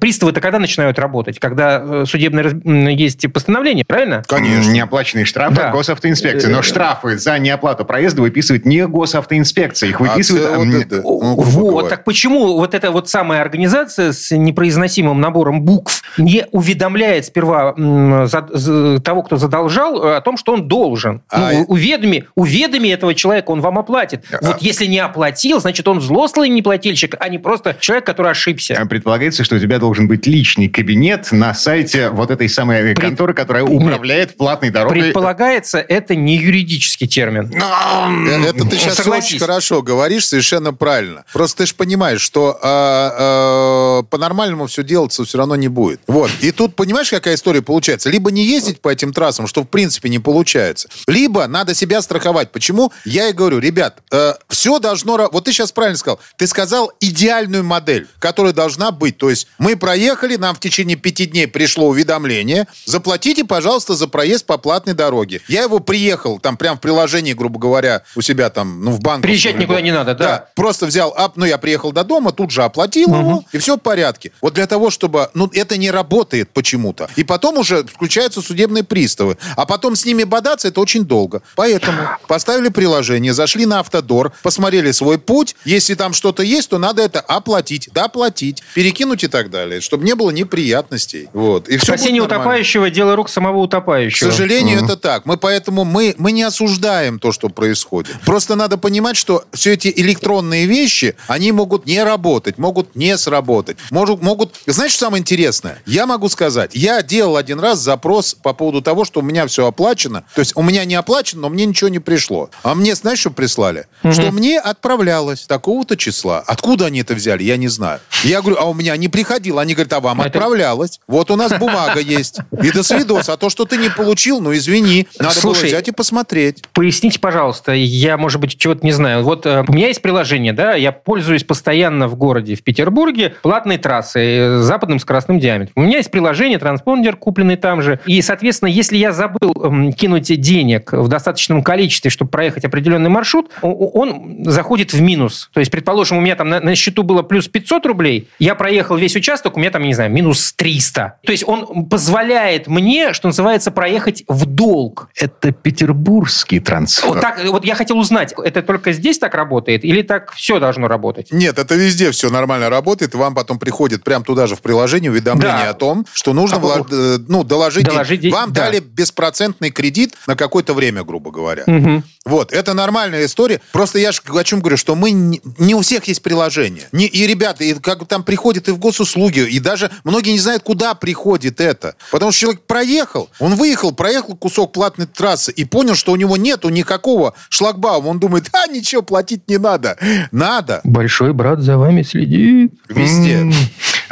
[0.00, 1.38] Приставы-то когда начинают работать?
[1.38, 2.54] Когда э, судебное
[2.92, 4.22] есть постановление, правильно?
[4.26, 4.70] Конечно.
[4.70, 5.70] Неоплаченные штрафы да.
[5.70, 6.48] госавтоинспекции.
[6.48, 9.90] Но э, штрафы за неоплату проезда выписывает не госавтоинспекция.
[9.90, 10.46] Их выписывает...
[10.46, 15.62] А, вот, это, ну, вот, так почему вот эта вот самая организация с непроизносимым набором
[15.62, 21.22] букв не уведомляет сперва за, за, того, кто задолжал, о том, что он должен?
[21.30, 24.24] А ну, уведоми, уведоми этого человека, он вам оплатит.
[24.32, 24.38] А...
[24.46, 28.76] Вот если не оплатил, значит, он взрослый неплательщик, а не просто человек, который ошибся.
[28.78, 33.34] А предполагается, что у тебя должен быть личный кабинет на сайте вот этой самой конторы,
[33.34, 34.36] которая управляет Нет.
[34.36, 37.50] платной дорогой предполагается, это не юридический термин.
[37.54, 39.30] Э, это ты сейчас Согласись.
[39.30, 41.24] очень хорошо говоришь, совершенно правильно.
[41.32, 46.00] Просто ты же понимаешь, что э, э, по-нормальному все делаться все равно не будет.
[46.06, 46.30] Вот.
[46.40, 48.10] И тут, понимаешь, какая история получается?
[48.10, 50.88] Либо не ездить по этим трассам, что в принципе не получается.
[51.06, 52.52] Либо надо себя страховать.
[52.52, 52.92] Почему?
[53.04, 55.16] Я и говорю, ребят, э, все должно...
[55.32, 56.20] Вот ты сейчас правильно сказал.
[56.36, 59.16] Ты сказал идеальную модель, которая должна быть.
[59.16, 62.66] То есть мы проехали, нам в течение пяти дней пришло уведомление.
[62.84, 65.40] Заплатите, пожалуйста, за проезд по платной дороге дороги.
[65.48, 69.22] Я его приехал, там прям в приложении, грубо говоря, у себя там, ну, в банк.
[69.22, 70.48] Приезжать никуда не надо, да.
[70.54, 73.80] Просто взял, ап, ну, я приехал до дома, тут же оплатил его, и все в
[73.80, 74.32] порядке.
[74.42, 77.08] Вот для того, чтобы, ну, это не работает почему-то.
[77.16, 79.38] И потом уже включаются судебные приставы.
[79.56, 81.42] А потом с ними бодаться, это очень долго.
[81.54, 85.54] Поэтому поставили приложение, зашли на Автодор, посмотрели свой путь.
[85.64, 90.14] Если там что-то есть, то надо это оплатить, доплатить, перекинуть и так далее, чтобы не
[90.14, 91.28] было неприятностей.
[91.32, 91.68] Вот.
[91.68, 94.30] И все Спасение утопающего– дело рук самого К утопающего.
[94.30, 95.26] сожалению, это так.
[95.26, 98.16] Мы поэтому мы, мы не осуждаем то, что происходит.
[98.24, 103.78] Просто надо понимать, что все эти электронные вещи, они могут не работать, могут не сработать.
[103.90, 104.54] Могут, могут...
[104.66, 105.78] Знаешь, что самое интересное?
[105.86, 109.66] Я могу сказать, я делал один раз запрос по поводу того, что у меня все
[109.66, 110.24] оплачено.
[110.34, 112.50] То есть у меня не оплачено, но мне ничего не пришло.
[112.62, 113.86] А мне, знаешь, что прислали?
[114.10, 116.42] Что мне отправлялось такого-то числа.
[116.46, 118.00] Откуда они это взяли, я не знаю.
[118.24, 119.60] Я говорю, а у меня не приходило.
[119.62, 121.00] Они говорят, а вам Это- отправлялось.
[121.06, 122.38] Вот у нас бумага есть.
[122.62, 123.28] И до свидос.
[123.28, 124.85] А то, что ты не получил, ну извини.
[125.18, 126.62] Надо было Слушай, взять и посмотреть.
[126.72, 129.22] Поясните, пожалуйста, я, может быть, чего-то не знаю.
[129.22, 133.78] Вот э, у меня есть приложение, да, я пользуюсь постоянно в городе, в Петербурге, платной
[133.78, 135.72] трассой э, с западным скоростным диаметром.
[135.76, 138.00] У меня есть приложение, транспондер, купленный там же.
[138.06, 143.50] И, соответственно, если я забыл эм, кинуть денег в достаточном количестве, чтобы проехать определенный маршрут,
[143.62, 145.50] он заходит в минус.
[145.52, 148.96] То есть, предположим, у меня там на, на счету было плюс 500 рублей, я проехал
[148.96, 151.18] весь участок, у меня там, не знаю, минус 300.
[151.24, 154.46] То есть, он позволяет мне, что называется, проехать в
[154.76, 155.08] долг.
[155.14, 157.08] Это петербургский трансфер.
[157.08, 160.86] Вот так, вот я хотел узнать, это только здесь так работает или так все должно
[160.88, 161.32] работать?
[161.32, 163.14] Нет, это везде все нормально работает.
[163.14, 165.70] Вам потом приходит прям туда же в приложении уведомление Да.
[165.70, 167.86] о том, что нужно А, вла- э, ну, доложить.
[167.86, 168.66] Доложить Вам да.
[168.66, 171.62] дали беспроцентный кредит на какое-то время, грубо говоря.
[171.66, 172.04] Мгм.
[172.26, 173.60] Вот, это нормальная история.
[173.72, 176.88] Просто я же о чем говорю, что мы не, не у всех есть приложение.
[176.92, 180.62] Не, и ребята, и как там приходят и в госуслуги, и даже многие не знают,
[180.62, 181.94] куда приходит это.
[182.10, 186.38] Потому что человек проехал, он выехал, проехал кусок платной трассы и понял, что у него
[186.38, 188.08] нету никакого шлагбаума.
[188.08, 189.98] Он думает, а, ничего, платить не надо.
[190.32, 190.80] Надо.
[190.84, 192.72] Большой брат за вами следит.
[192.88, 193.52] Везде.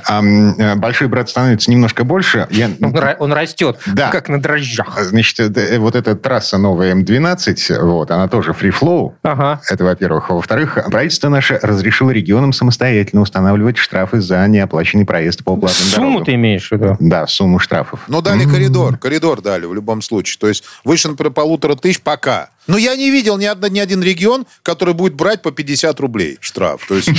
[0.08, 2.46] А, э, Большой брат становится немножко больше.
[2.50, 4.10] Я, Он, ра- он растет, Да.
[4.10, 4.98] как на дрожжах.
[5.02, 9.14] Значит, э, э, вот эта трасса новая М12, вот, она тоже free flow.
[9.22, 9.60] Ага.
[9.70, 10.30] Это, во-первых.
[10.30, 16.24] Во-вторых, правительство наше разрешило регионам самостоятельно устанавливать штрафы за неоплаченный проезд по платным Сумму дорогам.
[16.26, 16.96] ты имеешь в виду?
[17.00, 18.00] Да, сумму штрафов.
[18.08, 18.96] Но дали коридор.
[18.98, 20.38] Коридор дали в любом случае.
[20.40, 22.50] То есть выше, например, полутора тысяч пока.
[22.66, 26.38] Но я не видел ни, одна, ни один регион, который будет брать по 50 рублей
[26.40, 26.87] штраф.
[26.88, 27.11] То есть,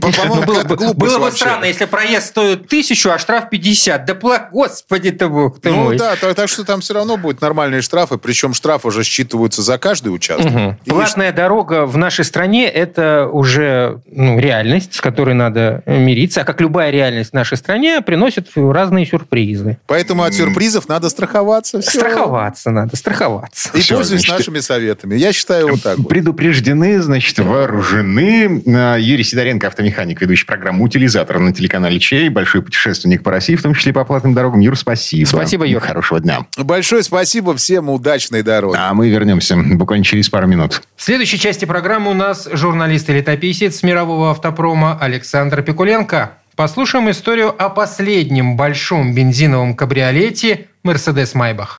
[0.00, 4.04] по- по-моему, было бы, глупость было бы странно, если проезд стоит тысячу, а штраф 50.
[4.04, 4.48] Да.
[4.52, 8.54] Господи ты бог ты Ну да, так, что там все равно будут нормальные штрафы, причем
[8.54, 10.78] штрафы уже считываются за каждый участок.
[10.86, 16.42] Платная дорога в нашей стране– это уже ну, реальность, с которой надо мириться.
[16.42, 19.78] А как любая реальность в нашей стране, приносит разные сюрпризы.
[19.86, 21.82] Поэтому от сюрпризов надо страховаться.
[21.82, 23.70] Страховаться надо, страховаться.
[23.74, 25.16] И пользуясь нашими советами.
[25.16, 26.08] Я считаю вот так вот.
[26.08, 28.62] Предупреждены, значит, вооружены.
[28.66, 33.62] А, Юрий Сидоренко, автомеханик, ведущий программу «Утилизатор» на телеканале «Чей», большой путешественник по России, в
[33.62, 34.60] том числе по платным дорогам.
[34.60, 35.26] Юр, спасибо.
[35.26, 35.80] Спасибо, Юр.
[35.80, 36.46] Хорошего дня.
[36.56, 38.76] Большое спасибо всем, удачной дороги.
[38.78, 40.82] А мы вернемся буквально через пару минут.
[40.96, 46.32] В следующей части программы у нас журналист и летописец мирового автопрома Александр Пикуленко.
[46.56, 51.78] Послушаем историю о последнем большом бензиновом кабриолете «Мерседес Майбах».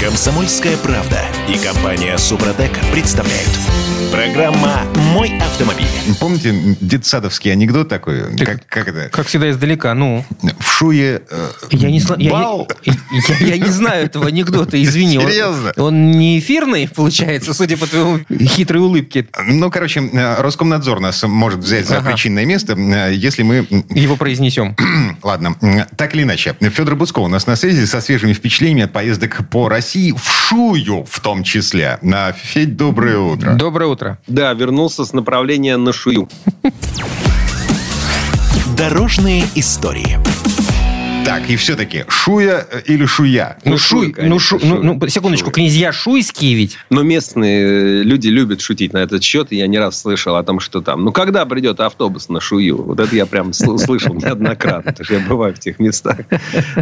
[0.00, 3.50] Комсомольская правда и компания Супротек представляют.
[4.12, 4.82] Программа
[5.12, 5.86] «Мой автомобиль».
[6.20, 8.34] Помните детсадовский анекдот такой?
[8.36, 9.08] Ты- Как, как это?
[9.10, 10.24] Как всегда издалека, ну...
[10.60, 12.68] В шуе э, Я не, зна- я, бал.
[12.86, 15.18] не, я- я не знаю этого анекдота, извини.
[15.18, 15.72] Он- Серьезно?
[15.76, 19.26] Он, не эфирный, получается, судя по твоему хитрой улыбке.
[19.44, 22.10] Ну, короче, э, Роскомнадзор нас может взять за Ага.
[22.10, 23.66] причинное место, э, если мы...
[23.68, 24.76] м, Его произнесем.
[25.22, 25.56] Ладно,
[25.96, 26.54] так или иначе.
[26.60, 31.04] Федор Буцко у нас на связи со свежими впечатлениями от поездок по России, в Шую
[31.10, 31.98] в том числе.
[32.02, 33.54] На Федь, доброе утро.
[33.54, 34.18] Доброе утро.
[34.26, 36.28] Да, вернулся с направления на Шую.
[38.76, 40.18] Дорожные истории.
[41.26, 43.58] Так, и все-таки, Шуя э, или Шуя?
[43.64, 45.54] Ну, Ну, Шуй, Шуй, конечно, ну, Шу- ну, ну, секундочку, Шуй.
[45.54, 46.76] князья шуйские ведь.
[46.88, 50.60] Но местные люди любят шутить на этот счет, и я не раз слышал о том,
[50.60, 52.80] что там, ну, когда придет автобус на Шую?
[52.80, 56.18] Вот это я прям сл- слышал неоднократно, потому что я бываю в тех местах.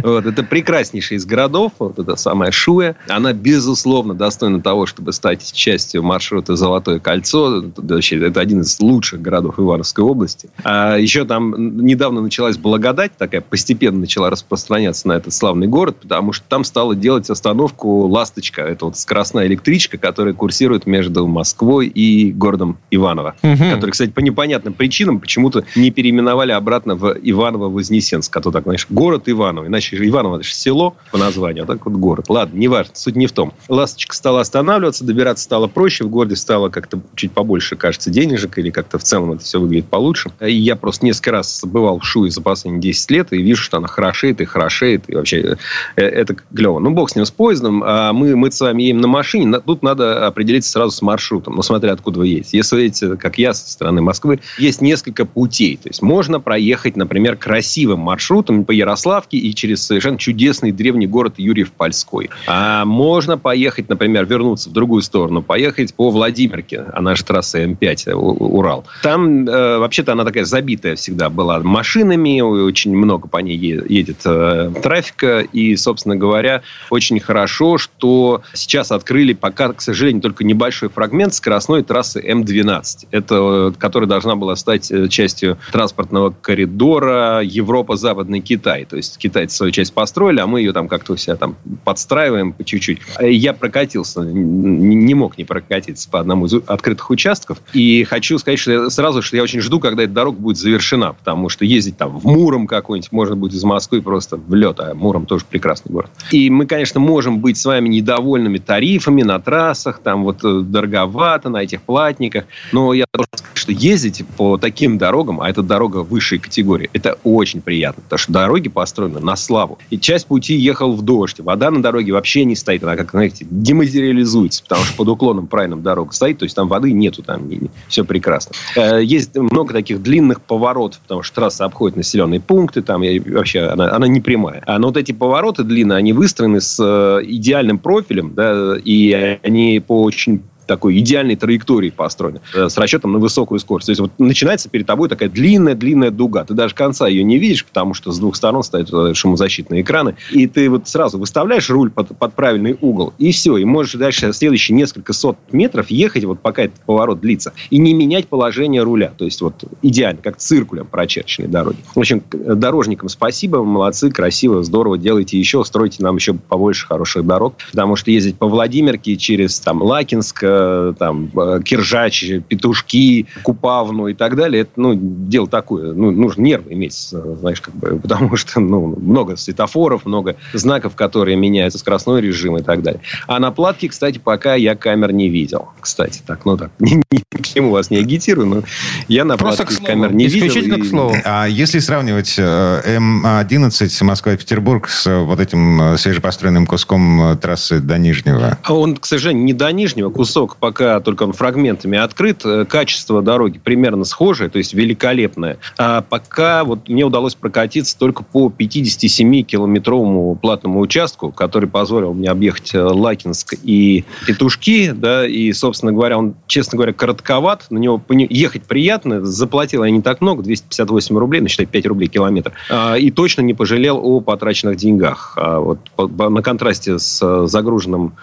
[0.03, 2.95] Вот, это прекраснейший из городов, вот эта самая Шуя.
[3.09, 7.63] Она, безусловно, достойна того, чтобы стать частью маршрута «Золотое кольцо».
[7.63, 10.49] Это вообще- Это один из лучших городов Ивановской области.
[10.63, 16.31] А еще там недавно началась благодать, такая постепенно начала распространяться на этот славный город, потому
[16.33, 18.61] что там стала делать остановку «Ласточка».
[18.61, 23.35] Это вот скоростная электричка, которая курсирует между Москвой и городом Иваново.
[23.41, 23.69] Угу.
[23.71, 28.35] Который, кстати, по непонятным причинам почему-то не переименовали обратно в Иваново-Вознесенск.
[28.35, 29.67] А то так, знаешь, город Иваново.
[29.67, 32.25] Иначе Иваново это же село по названию, а так вот город.
[32.29, 33.53] Ладно, не важно, суть не в том.
[33.67, 38.69] «Ласточка» стала останавливаться, добираться стало проще, в городе стало как-то чуть побольше, кажется, денежек, или
[38.69, 40.31] как-то в целом это все выглядит получше.
[40.41, 43.77] И я просто несколько раз бывал в Шуе за последние 10 лет и вижу, что
[43.77, 43.87] она
[44.33, 45.57] хорошеет и хорошеет, и вообще
[45.95, 46.79] э, это клево.
[46.79, 47.83] Ну, бог с ним, с поездом.
[47.85, 51.61] А мы, мы с вами едем на машине, тут надо определиться сразу с маршрутом, ну,
[51.61, 52.57] смотря откуда вы едете.
[52.57, 55.77] Если вы едете, как я, со стороны Москвы, есть несколько путей.
[55.77, 61.35] То есть, можно проехать, например, красивым маршрутом по Ярославке и через совершенно чудесный древний город
[61.37, 62.29] Юрьев-Польской.
[62.47, 68.13] А можно поехать, например, вернуться в другую сторону, поехать по Владимирке, она же трасса М5,
[68.13, 68.85] Урал.
[69.03, 74.71] Там, э, вообще-то, она такая забитая всегда была машинами, очень много по ней едет э,
[74.81, 81.33] трафика, и, собственно говоря, очень хорошо, что сейчас открыли пока, к сожалению, только небольшой фрагмент
[81.33, 88.85] скоростной трассы М12, это, которая должна была стать э, частью транспортного коридора Европа-Западный Китай.
[88.85, 92.53] То есть китайцы свою часть построили, а мы ее там как-то у себя там подстраиваем
[92.53, 92.99] по чуть-чуть.
[93.21, 97.59] Я прокатился, не мог не прокатиться по одному из открытых участков.
[97.73, 101.13] И хочу сказать что я, сразу, что я очень жду, когда эта дорога будет завершена,
[101.13, 104.93] потому что ездить там в Муром какой-нибудь можно будет из Москвы просто в лед, а
[104.93, 106.11] Муром тоже прекрасный город.
[106.31, 111.49] И мы, конечно, можем быть с вами недовольными тарифами на трассах, там вот э, дороговато
[111.49, 115.97] на этих платниках, но я должен сказать, что ездить по таким дорогам, а это дорога
[115.97, 119.77] высшей категории, это очень приятно, потому что дороги построены на славу.
[119.89, 123.45] И часть пути ехал в дождь, вода на дороге вообще не стоит, она как, знаете,
[123.49, 127.49] дематериализуется, потому что под уклоном правильно дорога стоит, то есть там воды нету, там
[127.87, 128.53] все прекрасно.
[128.75, 133.84] Э, есть много таких длинных поворотов, потому что трасса обходит населенные пункты, там вообще она,
[133.93, 134.63] она не прямая.
[134.65, 139.83] А, но вот эти повороты длинные, они выстроены с э, идеальным профилем, да, и они
[139.85, 143.87] по очень такой идеальной траектории построены, э, с расчетом на высокую скорость.
[143.87, 146.43] То есть, вот начинается перед тобой такая длинная-длинная дуга.
[146.43, 150.15] Ты даже конца ее не видишь, потому что с двух сторон стоят э, шумозащитные экраны.
[150.31, 153.57] И ты вот сразу выставляешь руль под, под правильный угол, и все.
[153.57, 157.93] И можешь дальше следующие несколько сот метров ехать, вот пока этот поворот длится, и не
[157.93, 159.11] менять положение руля.
[159.17, 161.77] То есть, вот идеально, как циркулем прочерченной дороги.
[161.93, 167.55] В общем, дорожникам спасибо, молодцы, красиво, здорово, делайте еще, стройте нам еще побольше хороших дорог,
[167.71, 170.54] потому что ездить по Владимирке через там Лакинск, Э,
[170.97, 175.93] там, э, Киржач, Петушки, Купавну и так далее, это, ну, дело такое.
[175.93, 180.95] Ну, нужно нервы иметь, э, знаешь, как бы, потому что, ну, много светофоров, много знаков,
[180.95, 183.01] которые меняются, скоростной режим и так далее.
[183.27, 185.69] А на платке, кстати, пока я камер не видел.
[185.79, 188.63] Кстати, так, ну, так, ни, ни к чему вас не агитирую, но
[189.07, 190.47] я на Просто платке камер не видел.
[190.47, 190.81] Исключительно и...
[190.81, 191.15] к слову.
[191.23, 198.57] А если сравнивать М11 Москва-Петербург с вот этим свежепостроенным куском трассы до Нижнего?
[198.67, 202.45] Он, к сожалению, не до Нижнего, кусок кусок пока только он фрагментами открыт.
[202.45, 205.57] Э, качество дороги примерно схожее, то есть великолепное.
[205.77, 212.73] А пока вот мне удалось прокатиться только по 57-километровому платному участку, который позволил мне объехать
[212.73, 214.91] э, Лакинск и Петушки.
[214.91, 217.67] Да, и, собственно говоря, он, честно говоря, коротковат.
[217.69, 219.25] На него ехать приятно.
[219.25, 222.53] Заплатил я не так много, 258 рублей, ну, считай, 5 рублей километр.
[222.69, 225.33] А, и точно не пожалел о потраченных деньгах.
[225.37, 228.13] А вот на контрасте с э, загруженным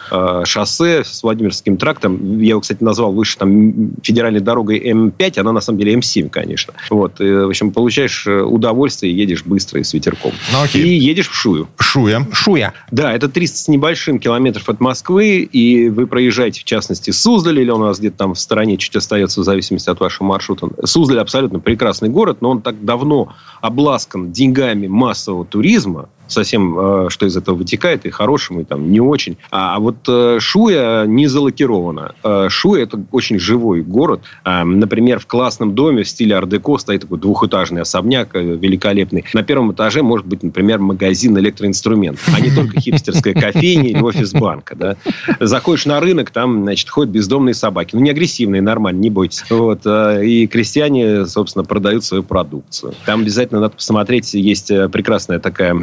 [0.44, 5.60] шоссе, с Владимирским трактом, я его, кстати, назвал выше там федеральной дорогой М5, она на
[5.60, 6.74] самом деле М7, конечно.
[6.90, 10.32] Вот, и, в общем, получаешь э, удовольствие, едешь быстро и с ветерком.
[10.52, 10.82] Ну, окей.
[10.82, 11.68] И едешь в Шую.
[11.78, 12.26] Шуя.
[12.32, 12.72] Шуя.
[12.90, 17.70] Да, это 300 с небольшим километров от Москвы, и вы проезжаете, в частности, Суздаль, или
[17.70, 20.68] он у вас где-то там в стороне чуть остается, в зависимости от вашего маршрута.
[20.84, 27.26] Суздаль абсолютно прекрасный город, но он так давно обласкан деньгами массового туризма, совсем, э, что
[27.26, 29.36] из этого вытекает, и хорошим, и там не очень.
[29.50, 32.14] А, а вот э, Шуя не залакирована.
[32.24, 34.22] Э, Шуя– это очень живой город.
[34.44, 39.24] Например, в классном доме в стиле ар-деко стоит такой двухэтажный особняк великолепный.
[39.34, 44.32] На первом этаже может быть, например, магазин электроинструментов, а не только хипстерская кофейня или офис
[44.32, 44.74] банка.
[44.74, 44.96] Да?
[45.40, 47.94] Заходишь на рынок, там, значит, ходят бездомные собаки.
[47.94, 49.44] Ну, не агрессивные, нормально, не бойтесь.
[49.50, 49.86] Вот.
[49.86, 52.94] И крестьяне, собственно, продают свою продукцию.
[53.06, 55.74] Там обязательно надо посмотреть, есть прекрасная такая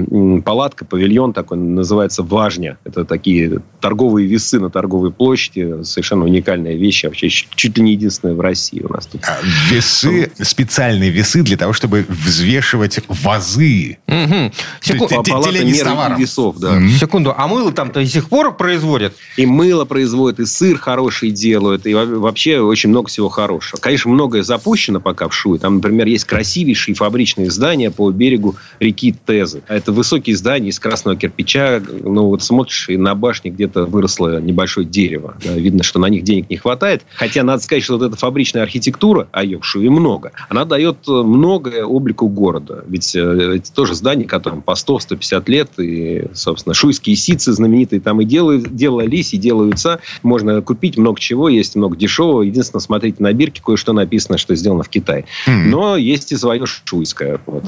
[0.41, 2.77] палатка, павильон такой, называется «Важня».
[2.83, 5.83] Это такие торговые весы на торговой площади.
[5.83, 7.03] Совершенно уникальная вещь.
[7.03, 9.21] Вообще чуть ли не единственная в России у нас тут.
[9.25, 9.37] А,
[9.69, 13.97] весы, специальные весы для того, чтобы взвешивать вазы.
[14.07, 14.51] Угу.
[14.81, 15.23] Секунду.
[15.23, 16.73] Палата весов, да.
[16.73, 16.89] Угу.
[16.99, 17.33] Секунду.
[17.35, 19.13] А мыло там-то до сих пор производят?
[19.37, 23.79] И мыло производят, и сыр хороший делают, и вообще очень много всего хорошего.
[23.79, 25.59] Конечно, многое запущено пока в Шуе.
[25.59, 29.61] Там, например, есть красивейшие фабричные здания по берегу реки Тезы.
[29.67, 31.81] Это высокие высокие здания из красного кирпича.
[32.03, 35.35] Ну, вот смотришь, и на башне где-то выросло небольшое дерево.
[35.43, 37.03] Да, видно, что на них денег не хватает.
[37.15, 41.85] Хотя, надо сказать, что вот эта фабричная архитектура, а ее Шуе много, она дает многое
[41.85, 42.83] облику города.
[42.87, 45.69] Ведь э, это тоже здания, которым по 100-150 лет.
[45.79, 49.99] И, собственно, шуйские сицы знаменитые там и делают, делались, и делаются.
[50.21, 52.41] Можно купить много чего, есть много дешевого.
[52.41, 55.25] Единственное, смотрите на бирке, кое-что написано, что сделано в Китае.
[55.47, 55.65] Mm.
[55.67, 57.39] Но есть и свое шуйское.
[57.45, 57.63] Вот.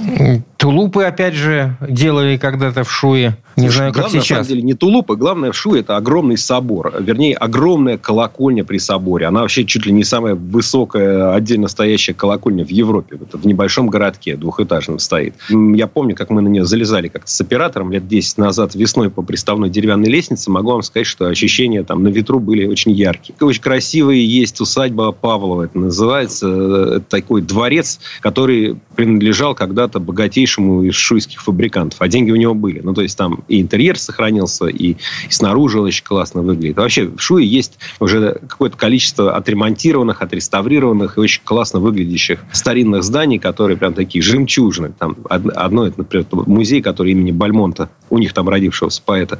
[0.57, 3.37] Тулупы, опять же, делали когда-то в Шуе.
[3.55, 4.29] Не Слушай, знаю, как главное, сейчас.
[4.29, 5.15] На самом деле, не тулупы.
[5.15, 6.93] Главное в Шуе это огромный собор.
[6.99, 9.27] Вернее, огромная колокольня при соборе.
[9.27, 13.17] Она вообще чуть ли не самая высокая, отдельно стоящая колокольня в Европе.
[13.21, 15.35] Это в небольшом городке двухэтажном стоит.
[15.49, 19.21] Я помню, как мы на нее залезали как-то с оператором лет 10 назад весной по
[19.21, 20.49] приставной деревянной лестнице.
[20.49, 23.35] Могу вам сказать, что ощущения там на ветру были очень яркие.
[23.39, 26.47] Очень красивые есть усадьба Павлова, это называется.
[26.47, 32.01] Это такой дворец, который принадлежал когда-то богатейшему из шуйских фабрикантов.
[32.01, 32.79] А деньги у него были.
[32.79, 34.97] Ну, то есть там и интерьер сохранился, и, и
[35.29, 36.77] снаружи очень классно выглядит.
[36.77, 43.39] Вообще в Шуе есть уже какое-то количество отремонтированных, отреставрированных и очень классно выглядящих старинных зданий,
[43.39, 44.93] которые прям такие жемчужные.
[44.97, 49.39] Там одно, это, например, музей, который имени Бальмонта, у них там родившегося поэта,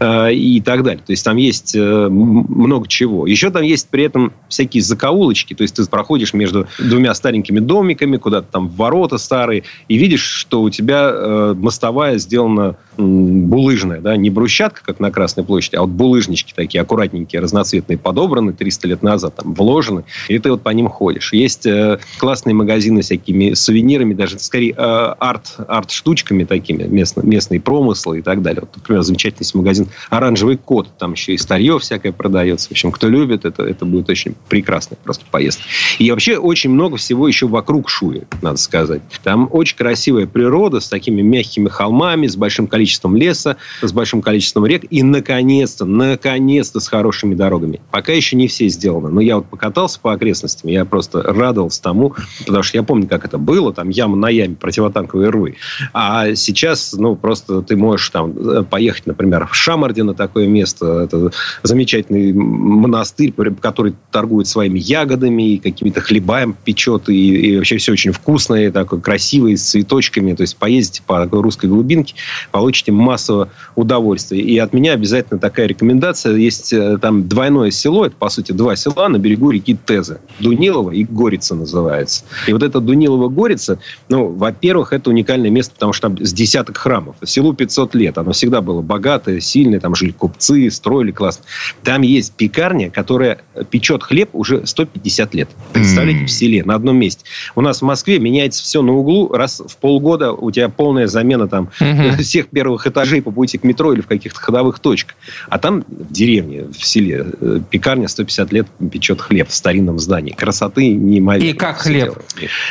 [0.00, 1.02] э, и так далее.
[1.04, 3.26] То есть там есть э, много чего.
[3.26, 8.16] Еще там есть при этом всякие закоулочки, то есть ты проходишь между двумя старенькими домиками,
[8.16, 14.28] куда-то там ворота старые, и видишь, что у тебя э, мостовая сделана булыжная, да, не
[14.28, 19.36] брусчатка, как на Красной площади, а вот булыжнички такие аккуратненькие, разноцветные, подобраны 300 лет назад,
[19.36, 21.32] там, вложены, и ты вот по ним ходишь.
[21.32, 28.18] Есть э, классные магазины всякими сувенирами, даже скорее э, арт, арт-штучками такими, местно, местные промыслы
[28.18, 28.62] и так далее.
[28.62, 32.68] Вот, например, замечательный магазин «Оранжевый кот», там еще и старье всякое продается.
[32.68, 35.62] В общем, кто любит, это, это будет очень прекрасная просто поездка.
[35.98, 39.02] И вообще очень много всего еще вокруг Шуи, надо сказать.
[39.22, 44.66] Там очень красивая природа с такими мягкими холмами, с большим количеством леса, с большим количеством
[44.66, 47.80] рек и, наконец-то, наконец-то с хорошими дорогами.
[47.90, 49.10] Пока еще не все сделаны.
[49.10, 53.24] Но я вот покатался по окрестностям, я просто радовался тому, потому что я помню, как
[53.24, 55.56] это было, там яма на яме, противотанковые рвы.
[55.92, 61.00] А сейчас, ну, просто ты можешь там э, поехать, например, в Шамарде на такое место.
[61.04, 61.30] Это
[61.62, 68.12] замечательный монастырь, который торгует своими ягодами и какими-то хлебами печет, и, и вообще все очень
[68.12, 70.34] вкусное, такое красивое, с цветочками.
[70.34, 72.07] То есть поездите по такой русской глубинке,
[72.50, 74.40] получите массу удовольствия.
[74.40, 76.36] И от меня обязательно такая рекомендация.
[76.36, 80.18] Есть э, там двойное село, это, по сути, два села на берегу реки Тезы.
[80.40, 82.24] Дунилово и Горица называется.
[82.46, 87.16] И вот это Дунилово-Горица, ну, во-первых, это уникальное место, потому что там с десяток храмов.
[87.24, 88.18] Селу 500 лет.
[88.18, 89.80] Оно всегда было богатое, сильное.
[89.80, 91.44] Там жили купцы, строили классно.
[91.82, 93.40] Там есть пекарня, которая
[93.70, 95.48] печет хлеб уже 150 лет.
[95.72, 96.26] Представляете, mm.
[96.26, 97.24] в селе, на одном месте.
[97.54, 99.32] У нас в Москве меняется все на углу.
[99.32, 102.16] Раз в полгода у тебя полная замена там mm-hmm.
[102.22, 105.16] всех первых этажей по пути к метро или в каких-то ходовых точках.
[105.48, 110.32] А там в деревне, в селе, э, пекарня 150 лет печет хлеб в старинном здании.
[110.32, 111.50] Красоты неимоверной.
[111.50, 112.18] И как хлеб?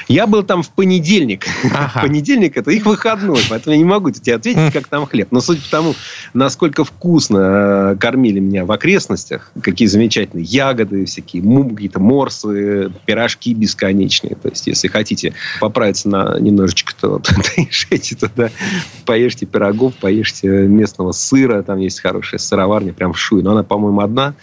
[0.07, 1.45] Я был там в понедельник.
[1.73, 2.01] Ага.
[2.07, 5.29] понедельник это их выходной, поэтому я не могу тебе ответить, как там хлеб.
[5.31, 5.95] Но судя по тому,
[6.33, 11.41] насколько вкусно э, кормили меня в окрестностях, какие замечательные ягоды, всякие
[11.73, 14.35] какие-то морсы, пирожки бесконечные.
[14.35, 17.21] То есть, если хотите поправиться на немножечко, то
[17.55, 18.49] доезжайте туда,
[19.17, 21.63] поешьте пирогов, поешьте местного сыра.
[21.63, 23.41] Там есть хорошая сыроварня прям в Шуе.
[23.41, 24.36] Но она, по-моему, одна.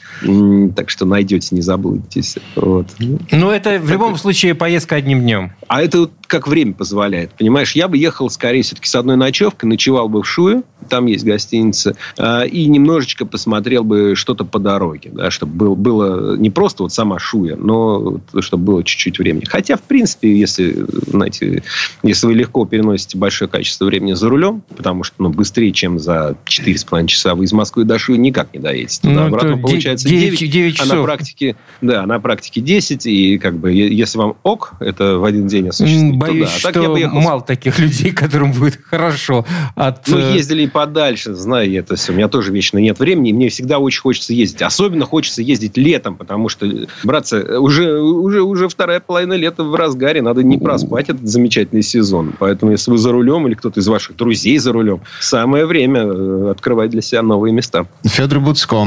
[0.75, 2.39] Так что найдете, не забудьтесь.
[2.57, 2.89] Вот.
[3.31, 5.53] Ну, это в любом случае поездка одним днем.
[5.69, 7.31] А это как время позволяет.
[7.39, 11.25] Понимаешь, я бы ехал скорее все-таки с одной ночевкой, ночевал бы в Шуе, там есть
[11.25, 16.83] гостиница, а, и немножечко посмотрел бы что-то по дороге, да, чтобы было, было не просто
[16.83, 19.45] вот сама Шуя, но чтобы было чуть-чуть времени.
[19.45, 21.63] Хотя, в принципе, если, знаете,
[22.03, 26.37] если вы легко переносите большое количество времени за рулем, потому что ну, быстрее, чем за
[26.47, 29.03] 4,5 часа вы из Москвы до Шуи никак не доедете.
[29.03, 30.93] Туда ну, обратно получается 9, 9, 9 часов.
[30.93, 35.25] А на практике, да, на практике 10, и как бы, если вам ок, это в
[35.25, 36.69] один день осуществить, Боюсь, то да.
[36.69, 37.21] А так что я поехал...
[37.21, 40.07] мало таких людей, которым будет хорошо от...
[40.09, 42.13] Ну, э, ездили подальше, знаю я это все.
[42.13, 44.63] У меня тоже вечно нет времени, и мне всегда очень хочется ездить.
[44.63, 46.67] Особенно хочется ездить летом, потому что,
[47.03, 52.35] братцы, уже, уже, уже вторая половина лета в разгаре, надо не проспать этот замечательный сезон.
[52.39, 56.51] Поэтому, если вы за рулем или кто-то из ваших друзей за рулем, самое время э,
[56.51, 57.87] открывать для себя новые места.
[58.05, 58.87] Федор Буцко,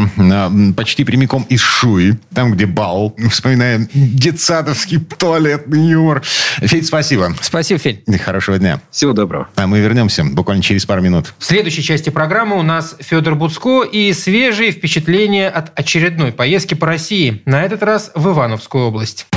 [0.75, 3.15] почти прямиком из Шуи, там, где бал.
[3.29, 6.21] Вспоминаем детсадовский туалетный юмор.
[6.23, 7.16] Федь, спасибо.
[7.41, 8.03] Спасибо, Федь.
[8.23, 8.81] Хорошего дня.
[8.91, 9.47] Всего доброго.
[9.55, 11.33] А мы вернемся буквально через пару минут.
[11.37, 16.87] В следующей части программы у нас Федор Буцко и свежие впечатления от очередной поездки по
[16.87, 17.41] России.
[17.45, 19.27] На этот раз в Ивановскую область.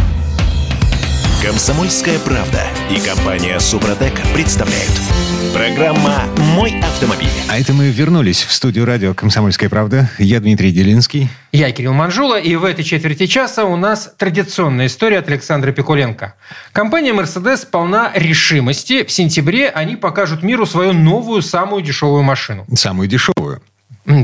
[1.43, 4.93] Комсомольская правда и компания Супротек представляют.
[5.55, 6.25] Программа
[6.55, 7.31] «Мой автомобиль».
[7.49, 10.11] А это мы вернулись в студию радио «Комсомольская правда».
[10.19, 11.31] Я Дмитрий Делинский.
[11.51, 16.35] Я Кирилл Манжула, и в этой четверти часа у нас традиционная история от Александра Пикуленко.
[16.73, 19.03] Компания Mercedes полна решимости.
[19.03, 22.67] В сентябре они покажут миру свою новую, самую дешевую машину.
[22.75, 23.63] Самую дешевую.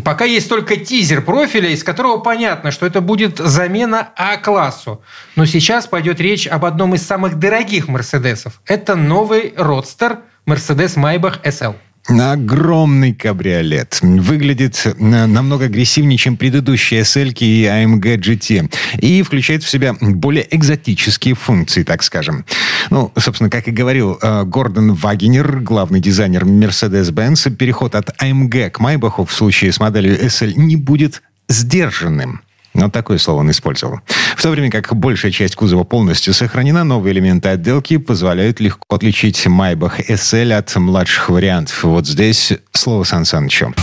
[0.05, 5.03] Пока есть только тизер профиля, из которого понятно, что это будет замена А-классу.
[5.37, 8.61] Но сейчас пойдет речь об одном из самых дорогих Мерседесов.
[8.67, 11.77] Это новый родстер Mercedes Maybach SL.
[12.09, 13.99] Огромный кабриолет.
[14.01, 14.95] Выглядит э,
[15.27, 18.73] намного агрессивнее, чем предыдущие SL и AMG GT.
[19.01, 22.45] И включает в себя более экзотические функции, так скажем.
[22.91, 28.79] Ну, собственно, как и говорил э, Гордон Вагенер, главный дизайнер Mercedes-Benz, переход от AMG к
[28.79, 32.41] Майбаху в случае с моделью SL не будет сдержанным.
[32.83, 34.01] Вот такое слово он использовал.
[34.37, 39.47] В то время как большая часть кузова полностью сохранена, новые элементы отделки позволяют легко отличить
[39.47, 41.85] Майбах SL от младших вариантов.
[41.85, 43.75] Вот здесь слово Сан Санычу.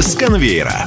[0.00, 0.86] С конвейера.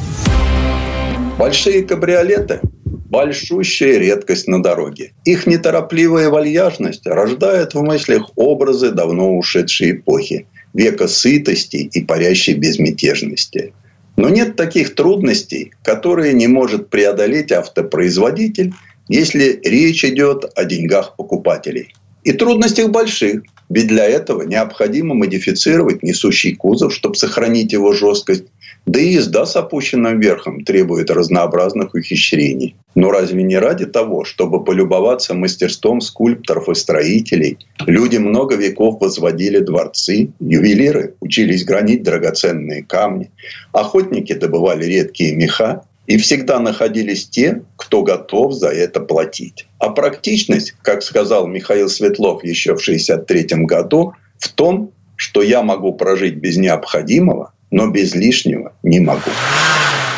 [1.38, 2.60] Большие кабриолеты–
[3.10, 5.14] большущая редкость на дороге.
[5.26, 13.74] Их неторопливая вальяжность рождает в мыслях образы давно ушедшей эпохи, века сытости и парящей безмятежности.
[14.18, 18.74] Но нет таких трудностей, которые не может преодолеть автопроизводитель,
[19.08, 21.94] если речь идет о деньгах покупателей.
[22.24, 28.46] И трудностях больших, ведь для этого необходимо модифицировать несущий кузов, чтобы сохранить его жесткость,
[28.86, 32.76] да и езда с опущенным верхом требует разнообразных ухищрений.
[32.96, 39.60] Но разве не ради того, чтобы полюбоваться мастерством скульпторов и строителей, люди много веков возводили
[39.60, 43.32] дворцы, ювелиры учились гранить драгоценные камни,
[43.72, 49.68] охотники добывали редкие меха, и всегда находились те, кто готов за это платить.
[49.78, 55.94] А практичность, как сказал Михаил Светлов еще в 1963 году, в том, что я могу
[55.94, 59.32] прожить без необходимого, но без лишнего не могу.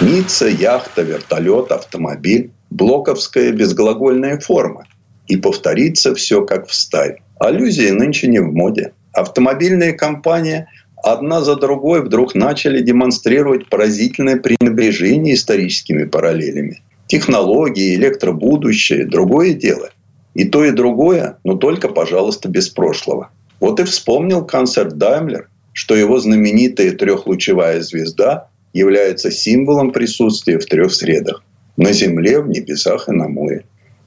[0.02, 4.86] Ницца, яхта, вертолет, автомобиль, блоковская безглагольная форма.
[5.28, 7.22] И повторится все как в старе.
[7.40, 8.94] Аллюзии нынче не в моде.
[9.14, 10.66] Автомобильные компании
[11.04, 16.82] одна за другой вдруг начали демонстрировать поразительное пренебрежение историческими параллелями.
[17.08, 19.90] Технологии, электробудущее– другое дело.
[20.34, 23.30] И то, и другое, но только, пожалуйста, без прошлого.
[23.60, 30.94] Вот и вспомнил концерт Даймлер, что его знаменитая трехлучевая звезда является символом присутствия в трех
[30.94, 31.44] средах–
[31.78, 33.66] на Земле, в небесах и на море.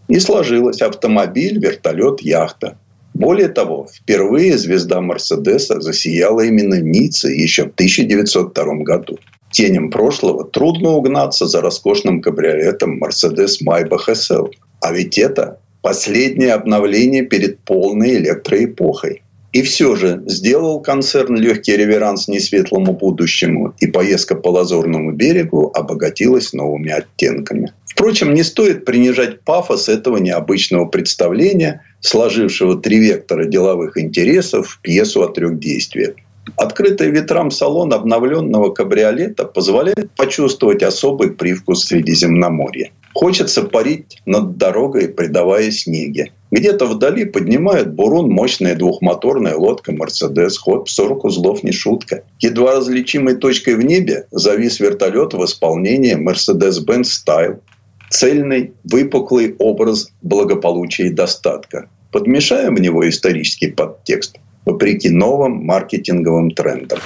[0.08, 2.78] И сложилось автомобиль, вертолет, яхта.
[3.14, 9.18] Более того, впервые звезда Мерседеса засияла именно Ницце еще в 1902 году.
[9.50, 14.50] Теням прошлого трудно угнаться за роскошным кабриолетом Mercedes Maybach SL.
[14.80, 19.22] А ведь это последнее обновление перед полной электроэпохой.
[19.52, 26.52] И все же сделал концерн легкий реверанс несветлому будущему, и поездка по Лазурному берегу обогатилась
[26.52, 27.72] новыми оттенками.
[27.86, 35.22] Впрочем, не стоит принижать пафос этого необычного представления, сложившего три вектора деловых интересов в пьесу
[35.22, 36.16] о трех действиях.
[36.56, 42.90] Открытый ветрам салон обновленного кабриолета позволяет почувствовать особый привкус Средиземноморья.
[43.16, 46.32] Хочется парить над дорогой, придавая снеге.
[46.50, 50.58] Где-то вдали поднимает бурун мощная двухмоторная лодка «Мерседес».
[50.58, 52.24] Ход в 40 узлов не шутка.
[52.40, 57.62] Едва различимой точкой в небе завис вертолет в исполнении «Мерседес-Бенц Стайл».
[58.10, 61.88] Цельный, выпуклый образ благополучия и достатка.
[62.12, 64.36] Подмешаем в него исторический подтекст,
[64.66, 66.98] вопреки новым маркетинговым трендам.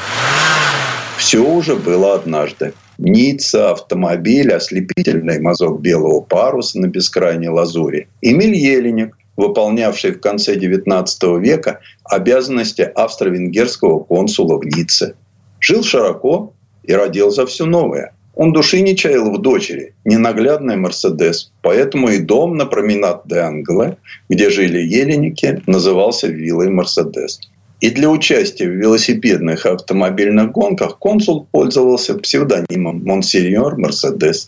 [1.20, 2.72] Все уже было однажды.
[2.96, 8.08] Ницца, автомобиль, ослепительный мазок белого паруса на бескрайней лазури.
[8.22, 11.04] Эмиль Еленик, выполнявший в конце XIX
[11.38, 15.14] века обязанности австро-венгерского консула в Ницце.
[15.60, 16.54] Жил широко
[16.84, 18.14] и родил за все новое.
[18.34, 21.52] Он души не чаял в дочери, ненаглядный Мерседес.
[21.60, 23.98] Поэтому и дом на променад де Англе,
[24.30, 27.40] где жили еленики, назывался виллой Мерседес.
[27.80, 34.46] И для участия в велосипедных автомобильных гонках консул пользовался псевдонимом Монсеньор Мерседес.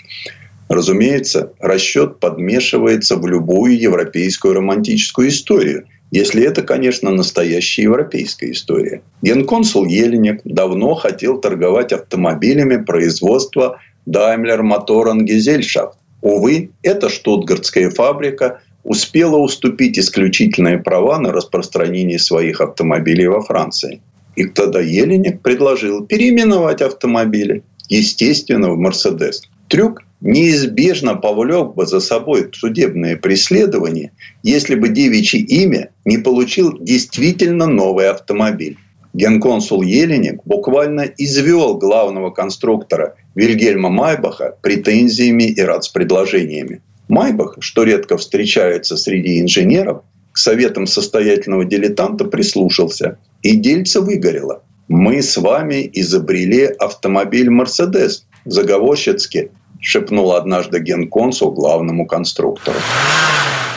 [0.68, 9.02] Разумеется, расчет подмешивается в любую европейскую романтическую историю, если это, конечно, настоящая европейская история.
[9.22, 15.94] Генконсул Еленик давно хотел торговать автомобилями производства Daimler Motoren Gesellschaft.
[16.20, 24.00] Увы, эта штутгартская фабрика– успела уступить исключительные права на распространение своих автомобилей во Франции.
[24.36, 29.42] И тогда Еленик предложил переименовать автомобили, естественно, в «Мерседес».
[29.68, 34.12] Трюк неизбежно повлек бы за собой судебное преследование,
[34.42, 38.78] если бы девичье имя не получил действительно новый автомобиль.
[39.14, 46.80] Генконсул Еленик буквально извел главного конструктора Вильгельма Майбаха претензиями и рацпредложениями.
[47.12, 50.02] Майбах, что редко встречается среди инженеров,
[50.32, 53.18] к советам состоятельного дилетанта прислушался.
[53.42, 54.62] И дельце выгорело.
[54.88, 62.78] «Мы с вами изобрели автомобиль «Мерседес», заговорщицки шепнул однажды генконсул главному конструктору.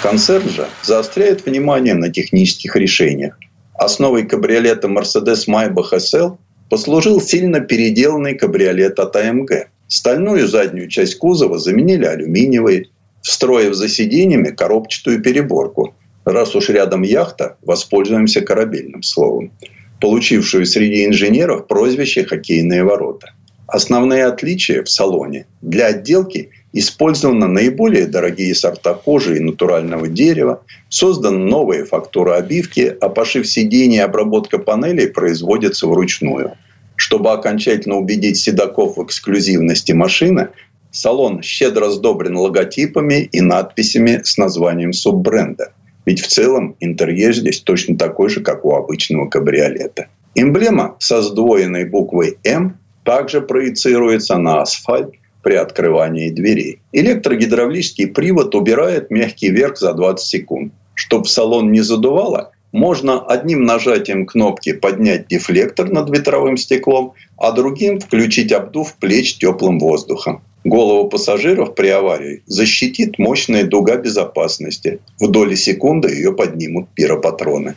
[0.02, 3.38] Концерн же заостряет внимание на технических решениях.
[3.74, 6.38] Основой кабриолета Mercedes Maybach SL
[6.70, 9.68] послужил сильно переделанный кабриолет от АМГ.
[9.88, 12.92] Стальную заднюю часть кузова заменили алюминиевой,
[13.26, 15.96] встроив за сиденьями коробчатую переборку.
[16.26, 19.52] Раз уж рядом яхта, воспользуемся корабельным словом,
[20.00, 23.34] получившую среди инженеров прозвище «хоккейные ворота».
[23.68, 25.48] Основные отличия в салоне.
[25.64, 33.10] Для отделки использованы наиболее дорогие сорта кожи и натурального дерева, созданы новые фактуры обивки, а
[33.10, 36.52] пошив сидений и обработка панелей производится вручную.
[36.96, 40.50] Чтобы окончательно убедить седаков в эксклюзивности машины,
[40.96, 45.74] салон щедро сдобрен логотипами и надписями с названием суббренда.
[46.06, 50.08] Ведь в целом интерьер здесь точно такой же, как у обычного кабриолета.
[50.36, 55.12] Эмблема со сдвоенной буквой «М» также проецируется на асфальт
[55.44, 56.80] при открывании дверей.
[56.92, 60.74] Электрогидравлический привод убирает мягкий верх за 20 секунд.
[60.94, 68.00] Чтобы салон не задувало, можно одним нажатием кнопки поднять дефлектор над ветровым стеклом, а другим
[68.00, 70.42] включить обдув плеч теплым воздухом.
[70.66, 75.00] Голову пассажиров при аварии защитит мощная дуга безопасности.
[75.20, 77.76] В доли секунды ее поднимут пиропатроны.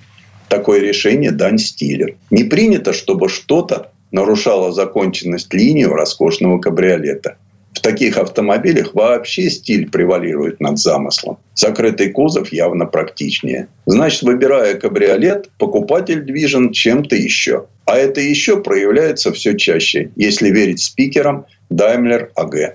[0.49, 2.16] Такое решение дань стиля.
[2.30, 7.36] Не принято, чтобы что-то нарушала законченность линии роскошного кабриолета.
[7.72, 11.38] В таких автомобилях вообще стиль превалирует над замыслом.
[11.54, 13.68] Закрытый кузов явно практичнее.
[13.86, 17.66] Значит, выбирая кабриолет, покупатель движен чем-то еще.
[17.84, 22.74] А это еще проявляется все чаще, если верить спикерам Daimler AG.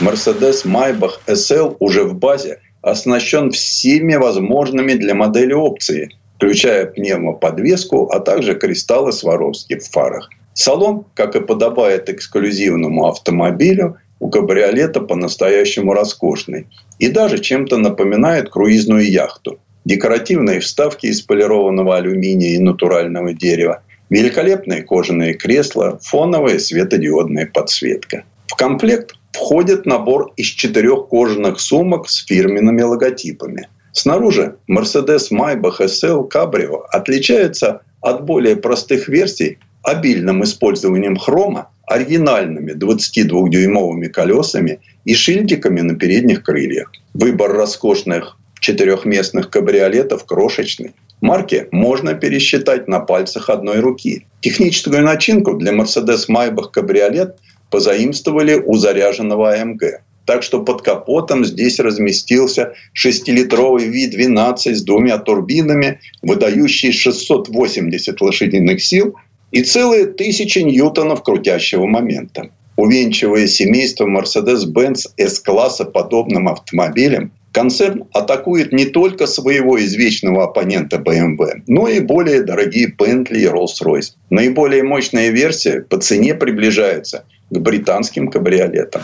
[0.00, 6.10] Mercedes Maybach SL уже в базе оснащен всеми возможными для модели опции–
[6.42, 10.28] включая пневмоподвеску, а также кристаллы Сваровски в фарах.
[10.54, 16.66] Салон, как и подобает эксклюзивному автомобилю, у кабриолета по-настоящему роскошный
[16.98, 19.58] и даже чем-то напоминает круизную яхту.
[19.84, 28.24] Декоративные вставки из полированного алюминия и натурального дерева, великолепные кожаные кресла, фоновая светодиодная подсветка.
[28.46, 36.28] В комплект входит набор из четырех кожаных сумок с фирменными логотипами– Снаружи Mercedes Maybach SL
[36.30, 45.96] Cabrio отличается от более простых версий обильным использованием хрома, оригинальными 22-дюймовыми колесами и шильдиками на
[45.96, 46.92] передних крыльях.
[47.14, 50.94] Выбор роскошных четырехместных кабриолетов крошечный.
[51.20, 54.26] Марки можно пересчитать на пальцах одной руки.
[54.40, 57.36] Техническую начинку для Mercedes Maybach кабриолет
[57.70, 59.98] позаимствовали у заряженного AMG.
[60.24, 69.16] Так что под капотом здесь разместился 6-литровый V12 с двумя турбинами, выдающий 680 лошадиных сил
[69.52, 72.50] и целые тысячи ньютонов крутящего момента.
[72.76, 81.86] Увенчивая семейство Mercedes-Benz S-класса подобным автомобилем, концерн атакует не только своего извечного оппонента BMW, но
[81.86, 84.14] и более дорогие Bentley и Rolls-Royce.
[84.30, 89.02] Наиболее мощная версия по цене приближается к британским кабриолетам.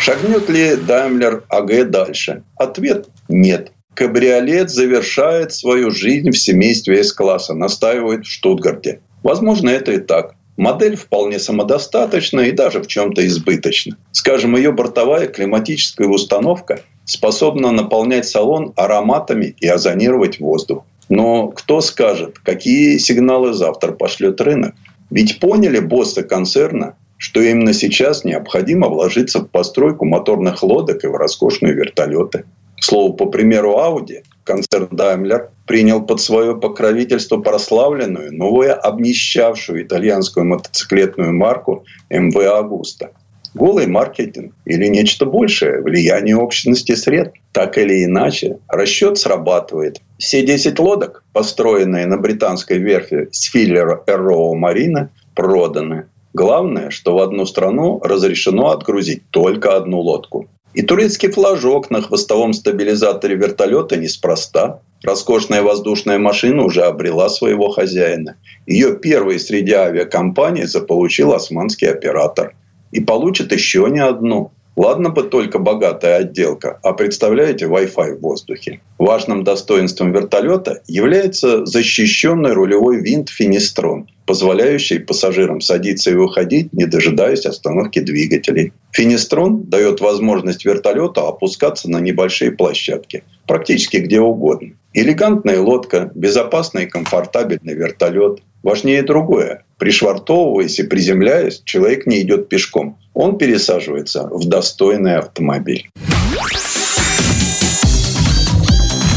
[0.00, 2.44] Шагнет ли Даймлер АГ дальше?
[2.56, 3.72] Ответ– нет.
[3.94, 9.00] Кабриолет завершает свою жизнь в семействе С-класса, настаивает в Штутгарте.
[9.24, 10.36] Возможно, это и так.
[10.56, 13.96] Модель вполне самодостаточна и даже в чем-то избыточна.
[14.12, 20.84] Скажем, ее бортовая климатическая установка способна наполнять салон ароматами и озонировать воздух.
[21.08, 24.74] Но кто скажет, какие сигналы завтра пошлет рынок?
[25.10, 31.14] Ведь поняли боссы концерна, что именно сейчас необходимо вложиться в постройку моторных лодок и в
[31.14, 32.44] роскошные вертолеты.
[32.78, 40.46] К слову, по примеру Audi, концерн Daimler принял под свое покровительство прославленную, новую обнищавшую итальянскую
[40.46, 43.10] мотоциклетную марку MV Agusta.
[43.54, 47.32] Голый маркетинг или нечто большее, влияние общности сред.
[47.52, 50.00] Так или иначе, расчет срабатывает.
[50.18, 56.06] Все 10 лодок, построенные на британской верфи Сфиллер Эрроу Марина, проданы.
[56.32, 60.48] Главное, что в одну страну разрешено отгрузить только одну лодку.
[60.74, 64.80] И турецкий флажок на хвостовом стабилизаторе вертолета неспроста.
[65.04, 68.36] Роскошная воздушная машина уже обрела своего хозяина.
[68.66, 72.54] Ее первый среди авиакомпаний заполучил османский оператор.
[72.90, 74.52] и получит еще не одну.
[74.76, 78.80] Ладно бы только богатая отделка, а представляете Wi-Fi в воздухе.
[78.98, 87.46] Важным достоинством вертолета является защищенный рулевой винт «Финистрон», позволяющий пассажирам садиться и выходить, не дожидаясь
[87.46, 88.72] остановки двигателей.
[88.92, 94.72] «Финистрон» дает возможность вертолету опускаться на небольшие площадки, практически где угодно.
[94.92, 98.40] Элегантная лодка, безопасный и комфортабельный вертолет.
[98.62, 99.64] Важнее другое.
[99.78, 102.96] Пришвартовываясь и приземляясь, человек не идет пешком.
[103.12, 105.90] Он пересаживается в достойный автомобиль.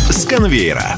[0.09, 0.97] С конвейера.